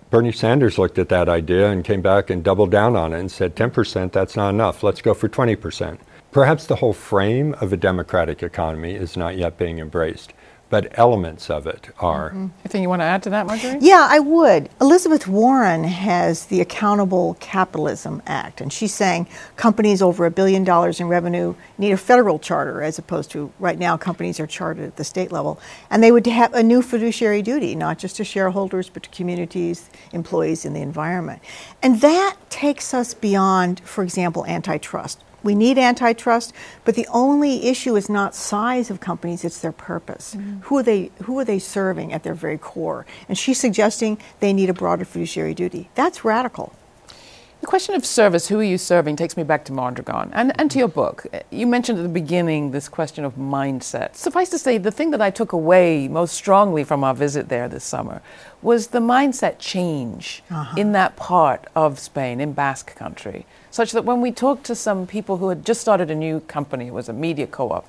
Bernie 0.10 0.32
Sanders 0.32 0.78
looked 0.78 1.00
at 1.00 1.10
that 1.10 1.30
idea 1.30 1.70
and 1.70 1.86
came 1.86 2.02
back 2.02 2.30
and 2.30 2.44
doubled 2.44 2.72
down 2.72 2.96
on 2.96 3.14
it 3.14 3.20
and 3.20 3.32
said 3.32 3.56
10%, 3.56 4.12
that's 4.12 4.36
not 4.36 4.50
enough. 4.50 4.84
Let's 4.84 5.02
go 5.02 5.14
for 5.14 5.30
20%. 5.30 6.00
Perhaps 6.32 6.66
the 6.66 6.78
whole 6.78 6.94
frame 6.94 7.54
of 7.62 7.72
a 7.72 7.78
democratic 7.78 8.42
economy 8.44 8.94
is 8.94 9.18
not 9.18 9.38
yet 9.38 9.58
being 9.58 9.80
embraced, 9.80 10.34
but 10.72 10.98
elements 10.98 11.50
of 11.50 11.68
it 11.68 11.90
are. 12.00 12.30
Mm-hmm. 12.30 12.48
Anything 12.64 12.82
you 12.82 12.88
want 12.88 13.02
to 13.02 13.06
add 13.06 13.22
to 13.24 13.30
that, 13.30 13.46
Marjorie? 13.46 13.78
Yeah, 13.82 14.08
I 14.10 14.20
would. 14.20 14.70
Elizabeth 14.80 15.28
Warren 15.28 15.84
has 15.84 16.46
the 16.46 16.62
Accountable 16.62 17.36
Capitalism 17.42 18.24
Act, 18.26 18.62
and 18.62 18.72
she's 18.72 18.94
saying 18.94 19.28
companies 19.58 20.02
over 20.02 20.26
a 20.26 20.32
billion 20.32 20.64
dollars 20.64 21.02
in 21.02 21.10
revenue 21.10 21.54
need 21.78 21.92
a 21.92 21.98
federal 21.98 22.40
charter 22.40 22.82
as 22.82 22.98
opposed 22.98 23.30
to 23.32 23.52
right 23.60 23.78
now 23.78 23.98
companies 23.98 24.40
are 24.40 24.48
chartered 24.48 24.86
at 24.86 24.96
the 24.96 25.04
state 25.04 25.30
level. 25.30 25.60
And 25.90 26.02
they 26.02 26.14
would 26.14 26.26
have 26.26 26.54
a 26.54 26.64
new 26.64 26.82
fiduciary 26.82 27.42
duty, 27.42 27.76
not 27.76 28.00
just 28.00 28.16
to 28.16 28.24
shareholders, 28.24 28.88
but 28.88 29.04
to 29.04 29.10
communities, 29.10 29.90
employees, 30.14 30.64
and 30.64 30.74
the 30.74 30.82
environment. 30.82 31.42
And 31.84 32.00
that 32.00 32.38
takes 32.50 32.94
us 32.94 33.14
beyond, 33.14 33.82
for 33.82 34.06
example, 34.06 34.46
antitrust. 34.46 35.22
We 35.44 35.56
need 35.56 35.78
antitrust, 35.78 36.54
but 36.86 36.96
the 36.96 37.08
only 37.12 37.66
issue 37.66 37.96
is 37.96 38.10
not 38.10 38.36
size 38.36 38.90
of 38.90 39.00
companies, 39.00 39.44
it's 39.44 39.60
their 39.60 39.72
purpose. 39.72 40.36
Mm-hmm. 40.36 40.60
Who 40.62 40.78
are 40.78 40.84
they 40.84 41.12
who 41.24 41.40
are 41.40 41.46
they 41.46 41.60
serving 41.60 42.14
at 42.14 42.24
their 42.24 42.34
very 42.34 42.58
core? 42.58 43.06
And 43.28 43.38
she's 43.38 43.60
suggesting 43.60 44.18
they 44.40 44.54
need 44.54 44.70
a 44.70 44.74
broader 44.74 45.06
fiduciary 45.06 45.54
duty. 45.54 45.90
That's 45.96 46.24
radical. 46.24 46.74
The 47.62 47.68
question 47.68 47.94
of 47.94 48.04
service, 48.08 48.48
who 48.48 48.60
are 48.60 48.64
you 48.64 48.80
serving, 48.80 49.18
takes 49.18 49.38
me 49.38 49.44
back 49.44 49.66
to 49.66 49.72
Mondragon 49.72 50.32
and, 50.34 50.52
and 50.60 50.72
to 50.72 50.80
your 50.80 50.88
book. 50.88 51.28
You 51.52 51.68
mentioned 51.68 52.00
at 52.00 52.02
the 52.02 52.10
beginning 52.10 52.72
this 52.72 52.90
question 52.90 53.24
of 53.24 53.36
mindset. 53.36 54.16
Suffice 54.16 54.50
to 54.50 54.58
say, 54.58 54.80
the 54.80 54.90
thing 54.90 55.12
that 55.12 55.22
I 55.22 55.30
took 55.30 55.52
away 55.52 56.08
most 56.08 56.34
strongly 56.34 56.84
from 56.84 57.04
our 57.04 57.14
visit 57.14 57.50
there 57.50 57.70
this 57.70 57.84
summer 57.84 58.24
was 58.64 58.88
the 58.88 59.00
mindset 59.00 59.60
change 59.60 60.42
in 60.76 60.94
that 60.94 61.16
part 61.18 61.68
of 61.76 62.00
Spain, 62.00 62.42
in 62.42 62.54
Basque 62.54 62.96
country, 62.96 63.46
such 63.70 63.92
that 63.92 64.06
when 64.06 64.22
we 64.22 64.32
talked 64.32 64.64
to 64.66 64.74
some 64.74 65.06
people 65.06 65.38
who 65.38 65.50
had 65.50 65.64
just 65.64 65.82
started 65.82 66.10
a 66.10 66.16
new 66.16 66.40
company, 66.40 66.88
it 66.88 66.94
was 66.94 67.10
a 67.10 67.14
media 67.14 67.46
co 67.46 67.70
op, 67.70 67.88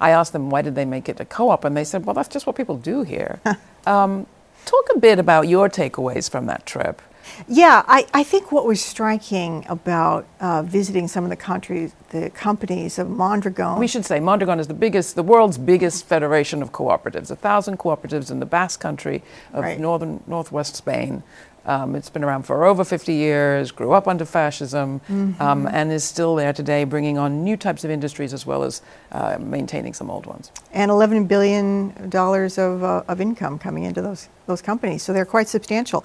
I 0.00 0.10
asked 0.10 0.32
them 0.32 0.50
why 0.50 0.62
did 0.62 0.74
they 0.74 0.84
make 0.84 1.08
it 1.08 1.20
a 1.20 1.24
co 1.24 1.50
op, 1.50 1.64
and 1.64 1.76
they 1.76 1.84
said, 1.84 2.04
well, 2.04 2.14
that's 2.14 2.28
just 2.28 2.44
what 2.44 2.56
people 2.56 2.76
do 2.76 3.04
here. 3.04 3.38
um, 3.86 4.26
talk 4.64 4.88
a 4.96 4.98
bit 4.98 5.20
about 5.20 5.46
your 5.46 5.70
takeaways 5.70 6.28
from 6.28 6.46
that 6.46 6.66
trip. 6.66 7.00
Yeah, 7.48 7.82
I, 7.86 8.06
I 8.14 8.22
think 8.24 8.52
what 8.52 8.66
was 8.66 8.82
striking 8.82 9.64
about 9.68 10.26
uh, 10.40 10.62
visiting 10.62 11.08
some 11.08 11.24
of 11.24 11.30
the 11.30 11.36
countries, 11.36 11.94
the 12.10 12.30
companies 12.30 12.98
of 12.98 13.08
Mondragon. 13.10 13.78
We 13.78 13.86
should 13.86 14.04
say 14.04 14.20
Mondragon 14.20 14.58
is 14.60 14.66
the 14.68 14.74
biggest, 14.74 15.14
the 15.16 15.22
world's 15.22 15.58
biggest 15.58 16.06
federation 16.06 16.62
of 16.62 16.72
cooperatives. 16.72 17.30
A 17.30 17.36
thousand 17.36 17.78
cooperatives 17.78 18.30
in 18.30 18.40
the 18.40 18.46
Basque 18.46 18.80
Country 18.80 19.22
of 19.52 19.64
Right. 19.64 19.78
northern 19.80 20.22
northwest 20.26 20.76
Spain. 20.76 21.22
Um, 21.64 21.94
it's 21.94 22.10
been 22.10 22.24
around 22.24 22.42
for 22.42 22.64
over 22.64 22.82
50 22.82 23.14
years. 23.14 23.70
Grew 23.70 23.92
up 23.92 24.08
under 24.08 24.24
fascism, 24.24 25.00
um, 25.38 25.68
and 25.68 25.92
is 25.92 26.02
still 26.02 26.34
there 26.34 26.52
today, 26.52 26.82
bringing 26.82 27.18
on 27.18 27.44
new 27.44 27.56
types 27.56 27.84
of 27.84 27.90
industries 27.92 28.32
as 28.34 28.44
well 28.44 28.64
as 28.64 28.82
uh, 29.12 29.38
maintaining 29.40 29.94
some 29.94 30.10
old 30.10 30.26
ones. 30.26 30.50
and 30.72 30.90
$11 30.90 31.28
billion 31.28 31.92
of, 32.12 32.82
uh, 32.82 33.02
of 33.06 33.20
income 33.20 33.60
coming 33.60 33.84
into 33.84 34.02
those, 34.02 34.28
those 34.46 34.60
companies. 34.60 35.04
So 35.04 35.12
they're 35.12 35.24
quite 35.24 35.46
substantial. 35.46 36.04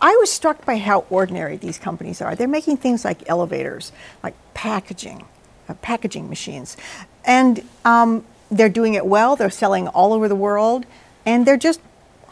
I 0.00 0.16
was 0.16 0.30
struck 0.30 0.64
by 0.64 0.76
how 0.76 1.06
ordinary 1.10 1.56
these 1.56 1.78
companies 1.78 2.20
are. 2.20 2.34
They're 2.34 2.48
making 2.48 2.78
things 2.78 3.04
like 3.04 3.28
elevators, 3.28 3.92
like 4.22 4.34
packaging, 4.54 5.24
uh, 5.68 5.74
packaging 5.74 6.28
machines. 6.28 6.76
And 7.24 7.66
um, 7.84 8.24
they're 8.50 8.68
doing 8.68 8.94
it 8.94 9.06
well, 9.06 9.36
they're 9.36 9.50
selling 9.50 9.88
all 9.88 10.12
over 10.12 10.28
the 10.28 10.36
world, 10.36 10.86
and 11.24 11.46
they're 11.46 11.56
just 11.56 11.80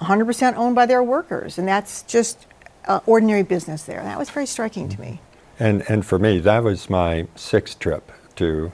100% 0.00 0.56
owned 0.56 0.74
by 0.74 0.86
their 0.86 1.02
workers. 1.02 1.58
And 1.58 1.66
that's 1.66 2.02
just 2.02 2.46
uh, 2.86 3.00
ordinary 3.06 3.42
business 3.42 3.84
there. 3.84 4.02
That 4.02 4.18
was 4.18 4.30
very 4.30 4.46
striking 4.46 4.88
to 4.90 5.00
me. 5.00 5.20
And, 5.58 5.84
and 5.88 6.04
for 6.04 6.18
me, 6.18 6.40
that 6.40 6.62
was 6.62 6.90
my 6.90 7.28
sixth 7.36 7.78
trip 7.78 8.10
to 8.36 8.72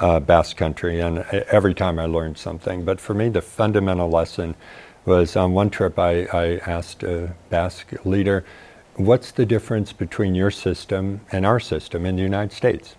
uh, 0.00 0.20
Basque 0.20 0.56
Country, 0.56 1.00
and 1.00 1.18
e- 1.18 1.42
every 1.50 1.74
time 1.74 1.98
I 1.98 2.06
learned 2.06 2.38
something. 2.38 2.84
But 2.84 3.00
for 3.00 3.14
me, 3.14 3.28
the 3.28 3.42
fundamental 3.42 4.08
lesson 4.08 4.56
was 5.04 5.36
on 5.36 5.52
one 5.52 5.70
trip 5.70 5.98
I, 5.98 6.24
I 6.32 6.56
asked 6.66 7.02
a 7.02 7.34
Basque 7.50 8.04
leader, 8.04 8.44
What's 8.96 9.32
the 9.32 9.44
difference 9.44 9.92
between 9.92 10.36
your 10.36 10.52
system 10.52 11.20
and 11.32 11.44
our 11.44 11.58
system 11.58 12.06
in 12.06 12.16
the 12.16 12.22
United 12.22 12.54
States? 12.54 12.94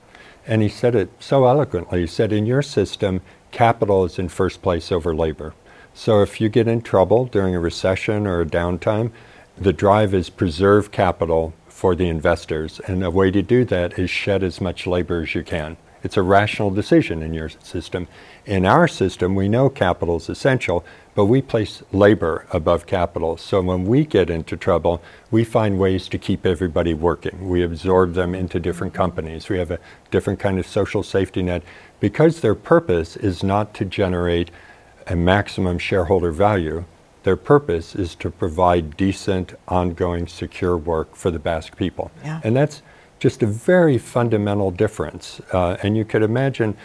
And 0.45 0.61
he 0.61 0.69
said 0.69 0.93
it 0.93 1.09
so 1.19 1.45
eloquently. 1.45 2.01
He 2.01 2.07
said, 2.07 2.33
In 2.33 2.45
your 2.45 2.61
system, 2.61 3.21
capital 3.51 4.03
is 4.03 4.19
in 4.19 4.27
first 4.27 4.61
place 4.61 4.91
over 4.91 5.15
labor. 5.15 5.53
So 5.93 6.21
if 6.21 6.41
you 6.41 6.49
get 6.49 6.67
in 6.67 6.81
trouble 6.81 7.25
during 7.25 7.55
a 7.55 7.59
recession 7.59 8.27
or 8.27 8.41
a 8.41 8.45
downtime, 8.45 9.11
the 9.57 9.71
drive 9.71 10.13
is 10.13 10.29
preserve 10.29 10.91
capital 10.91 11.53
for 11.67 11.95
the 11.95 12.09
investors. 12.09 12.81
And 12.87 13.03
a 13.03 13.09
way 13.09 13.31
to 13.31 13.41
do 13.41 13.63
that 13.65 13.97
is 13.97 14.09
shed 14.09 14.43
as 14.43 14.59
much 14.59 14.85
labor 14.85 15.21
as 15.21 15.33
you 15.33 15.43
can. 15.43 15.77
It's 16.05 16.17
a 16.17 16.21
rational 16.21 16.69
decision 16.69 17.23
in 17.23 17.33
your 17.33 17.49
system. 17.49 18.07
In 18.45 18.63
our 18.63 18.87
system, 18.87 19.33
we 19.33 19.49
know 19.49 19.69
capital 19.69 20.17
is 20.17 20.29
essential, 20.29 20.85
but 21.15 21.25
we 21.25 21.41
place 21.41 21.81
labor 21.91 22.45
above 22.51 22.85
capital. 22.85 23.37
So 23.37 23.59
when 23.59 23.85
we 23.85 24.05
get 24.05 24.29
into 24.29 24.55
trouble, 24.55 25.01
we 25.31 25.43
find 25.43 25.79
ways 25.79 26.07
to 26.09 26.19
keep 26.19 26.45
everybody 26.45 26.93
working. 26.93 27.49
We 27.49 27.63
absorb 27.63 28.13
them 28.13 28.35
into 28.35 28.59
different 28.59 28.93
mm-hmm. 28.93 29.01
companies. 29.01 29.49
We 29.49 29.57
have 29.57 29.71
a 29.71 29.79
different 30.11 30.39
kind 30.39 30.59
of 30.59 30.67
social 30.67 31.01
safety 31.01 31.41
net 31.41 31.63
because 31.99 32.41
their 32.41 32.53
purpose 32.53 33.17
is 33.17 33.41
not 33.41 33.73
to 33.73 33.83
generate 33.83 34.51
a 35.07 35.15
maximum 35.15 35.79
shareholder 35.79 36.31
value. 36.31 36.85
Their 37.23 37.35
purpose 37.35 37.95
is 37.95 38.13
to 38.17 38.29
provide 38.29 38.95
decent, 38.95 39.55
ongoing, 39.67 40.27
secure 40.27 40.77
work 40.77 41.15
for 41.15 41.31
the 41.31 41.39
Basque 41.39 41.75
people. 41.75 42.11
Yeah. 42.23 42.41
And 42.43 42.55
that's 42.55 42.83
just 43.25 43.41
a 43.41 43.47
very 43.47 43.97
fundamental 43.97 44.69
difference. 44.69 45.41
Uh, 45.51 45.75
and 45.81 45.97
you 45.97 46.05
could 46.05 46.21
imagine, 46.21 46.77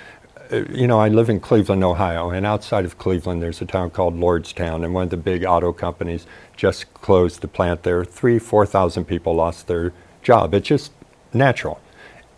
uh, 0.51 0.65
you 0.71 0.87
know, 0.87 0.99
I 0.99 1.09
live 1.09 1.29
in 1.29 1.39
Cleveland, 1.39 1.85
Ohio, 1.85 2.31
and 2.31 2.47
outside 2.47 2.87
of 2.87 2.97
Cleveland, 2.97 3.43
there's 3.43 3.61
a 3.61 3.67
town 3.67 3.91
called 3.91 4.15
Lordstown, 4.15 4.83
and 4.83 4.95
one 4.95 5.05
of 5.05 5.11
the 5.11 5.19
big 5.19 5.45
auto 5.45 5.71
companies 5.71 6.27
just 6.57 6.95
closed 6.95 7.43
the 7.43 7.49
plant 7.49 7.83
there. 7.83 8.07
Three, 8.07 8.39
4,000 8.39 9.05
people 9.05 9.35
lost 9.35 9.67
their 9.67 9.93
job. 10.23 10.55
It's 10.55 10.67
just 10.67 10.93
natural. 11.35 11.79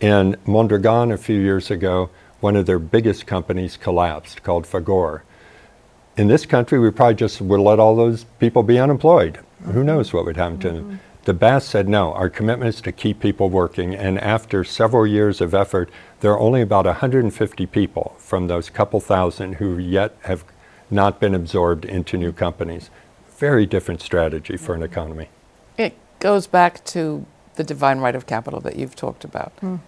In 0.00 0.36
Mondragon, 0.46 1.12
a 1.12 1.16
few 1.16 1.38
years 1.38 1.70
ago, 1.70 2.10
one 2.40 2.56
of 2.56 2.66
their 2.66 2.80
biggest 2.80 3.28
companies 3.28 3.76
collapsed 3.76 4.42
called 4.42 4.66
Fagor 4.66 5.22
in 6.16 6.26
this 6.26 6.44
country, 6.44 6.80
we 6.80 6.90
probably 6.90 7.14
just 7.14 7.40
would 7.40 7.60
let 7.60 7.78
all 7.78 7.94
those 7.94 8.24
people 8.40 8.64
be 8.64 8.80
unemployed. 8.80 9.34
Mm-hmm. 9.34 9.70
Who 9.70 9.84
knows 9.84 10.12
what 10.12 10.24
would 10.24 10.36
happen 10.36 10.58
to 10.58 10.70
them? 10.72 11.00
The 11.24 11.35
Basque 11.35 11.70
said 11.70 11.88
no, 11.88 12.12
our 12.14 12.28
commitment 12.28 12.74
is 12.74 12.80
to 12.80 12.90
keep 12.90 13.20
people 13.20 13.48
working. 13.48 13.94
And 13.94 14.18
after 14.18 14.64
several 14.64 15.06
years 15.06 15.40
of 15.40 15.54
effort, 15.54 15.88
there 16.20 16.32
are 16.32 16.38
only 16.38 16.61
about 16.61 16.85
150 16.85 17.66
people 17.66 18.16
from 18.18 18.48
those 18.48 18.68
couple 18.70 18.98
thousand 18.98 19.54
who 19.54 19.78
yet 19.78 20.16
have 20.22 20.44
not 20.90 21.20
been 21.20 21.35
absorbed 21.35 21.85
into 21.85 22.16
new 22.16 22.32
companies. 22.32 22.90
Very 23.38 23.66
different 23.66 24.00
strategy 24.00 24.56
for 24.56 24.74
an 24.74 24.82
economy. 24.82 25.28
It 25.78 25.96
goes 26.18 26.46
back 26.48 26.85
to 26.87 27.24
the 27.54 27.64
divine 27.64 27.98
right 27.98 28.14
of 28.14 28.26
capital 28.26 28.61
that 28.61 28.76
you've 28.76 28.96
talked 28.96 29.24
about. 29.24 29.56
Mm. 29.58 29.80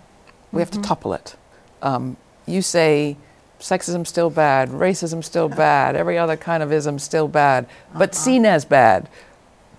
We 0.52 0.60
have 0.60 0.70
to 0.70 0.78
mm-hmm. 0.78 0.86
topple 0.86 1.14
it. 1.14 1.36
Um, 1.82 2.16
you 2.46 2.62
say 2.62 3.16
sexism 3.58 4.06
still 4.06 4.30
bad, 4.30 4.68
racism 4.68 5.24
still 5.24 5.48
bad, 5.48 5.96
every 5.96 6.18
other 6.18 6.36
kind 6.36 6.62
of 6.62 6.72
ism 6.72 6.98
still 6.98 7.28
bad, 7.28 7.66
but 7.92 8.10
uh-huh. 8.10 8.24
seen 8.24 8.46
as 8.46 8.64
bad. 8.64 9.08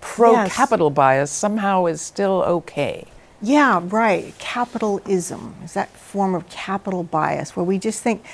Pro 0.00 0.46
capital 0.46 0.88
yes. 0.88 0.94
bias 0.94 1.30
somehow 1.30 1.86
is 1.86 2.00
still 2.00 2.42
okay. 2.42 3.06
Yeah, 3.42 3.80
right. 3.84 4.36
Capitalism 4.38 5.56
is 5.62 5.74
that 5.74 5.90
form 5.90 6.34
of 6.34 6.48
capital 6.48 7.02
bias 7.02 7.54
where 7.54 7.64
we 7.64 7.78
just 7.78 8.02
think 8.02 8.24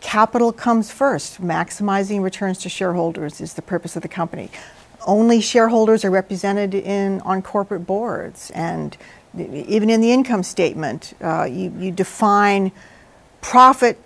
capital 0.00 0.52
comes 0.52 0.90
first. 0.90 1.40
Maximizing 1.40 2.22
returns 2.22 2.58
to 2.58 2.68
shareholders 2.68 3.40
is 3.40 3.54
the 3.54 3.62
purpose 3.62 3.96
of 3.96 4.02
the 4.02 4.08
company. 4.08 4.50
Only 5.06 5.40
shareholders 5.40 6.04
are 6.04 6.10
represented 6.10 6.74
in 6.74 7.20
on 7.22 7.42
corporate 7.42 7.86
boards, 7.86 8.50
and 8.50 8.96
even 9.36 9.90
in 9.90 10.00
the 10.00 10.12
income 10.12 10.42
statement, 10.42 11.14
uh, 11.20 11.44
you, 11.44 11.72
you 11.78 11.90
define 11.90 12.70
profit 13.40 13.98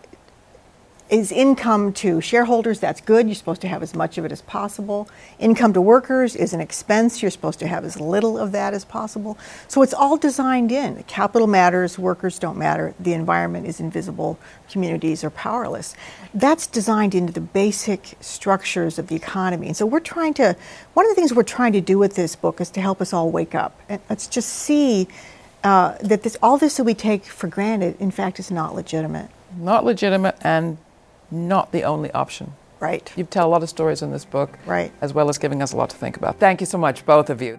is 1.09 1.31
income 1.31 1.92
to 1.92 2.21
shareholders, 2.21 2.81
that's 2.81 3.01
good. 3.01 3.27
You're 3.27 3.37
supposed 3.37 3.61
to 3.61 3.69
have 3.69 3.83
as 3.83 3.95
much 3.95 4.19
of 4.19 4.25
it 4.25 4.33
as 4.33 4.42
possible. 4.42 5.09
Income 5.38 5.75
to 5.75 5.81
workers 5.81 6.35
is 6.35 6.53
an 6.53 6.61
expense. 6.61 7.23
You're 7.23 7.31
supposed 7.31 7.61
to 7.61 7.69
have 7.69 7.85
as 7.85 8.01
little 8.01 8.38
of 8.38 8.51
that 8.53 8.75
as 8.75 8.85
possible. 8.85 9.38
So 9.69 9.83
it's 9.83 9.95
all 9.95 10.16
designed 10.16 10.73
in. 10.73 11.03
Capital 11.05 11.47
matters, 11.47 11.99
workers 11.99 12.38
don't 12.38 12.59
matter, 12.59 12.95
the 12.99 13.12
environment 13.12 13.66
is 13.66 13.79
invisible, 13.79 14.38
communities 14.69 15.23
are 15.23 15.31
powerless. 15.31 15.95
That's 16.35 16.66
designed 16.66 17.14
into 17.14 17.33
the 17.33 17.40
basic 17.40 18.14
structures 18.21 18.99
of 18.99 19.07
the 19.07 19.14
economy. 19.14 19.69
And 19.69 19.77
so 19.77 19.87
we're 19.87 20.01
trying 20.01 20.35
to, 20.35 20.57
one 20.95 21.07
of 21.07 21.11
the 21.11 21.14
things 21.14 21.33
we're 21.33 21.45
trying 21.45 21.73
to 21.75 21.81
do 21.81 21.99
with 21.99 22.16
this 22.16 22.35
book 22.35 22.61
is 22.61 22.71
to 22.71 22.81
help 22.81 23.01
us 23.01 23.12
all 23.12 23.31
wake 23.31 23.55
up. 23.55 23.79
And 23.88 24.01
let's 24.11 24.27
just 24.27 24.49
see 24.49 25.07
uh, 25.62 25.97
that 26.01 26.25
this, 26.25 26.37
all 26.42 26.59
this 26.59 26.77
that 26.77 26.85
we 26.85 26.95
take 26.95 27.25
for 27.25 27.47
granted, 27.47 27.97
in 28.01 28.11
fact, 28.11 28.40
is 28.40 28.51
not 28.51 28.75
legitimate. 28.75 29.31
Not 29.57 29.85
legitimate 29.85 30.37
and 30.42 30.79
not 31.31 31.73
the 31.73 31.85
only 31.85 32.11
option. 32.12 32.55
Right. 32.79 33.11
You 33.17 33.25
tell 33.25 33.49
a 33.49 33.51
lot 33.51 33.62
of 33.62 33.69
stories 33.69 34.03
in 34.03 34.11
this 34.12 34.25
book, 34.25 34.59
right. 34.67 34.93
as 35.01 35.15
well 35.15 35.29
as 35.29 35.39
giving 35.39 35.62
us 35.62 35.73
a 35.73 35.77
lot 35.77 35.91
to 35.91 35.97
think 35.97 36.17
about. 36.17 36.39
Thank 36.39 36.61
you 36.61 36.67
so 36.67 36.79
much, 36.79 37.07
both 37.07 37.31
of 37.31 37.41
you. 37.41 37.59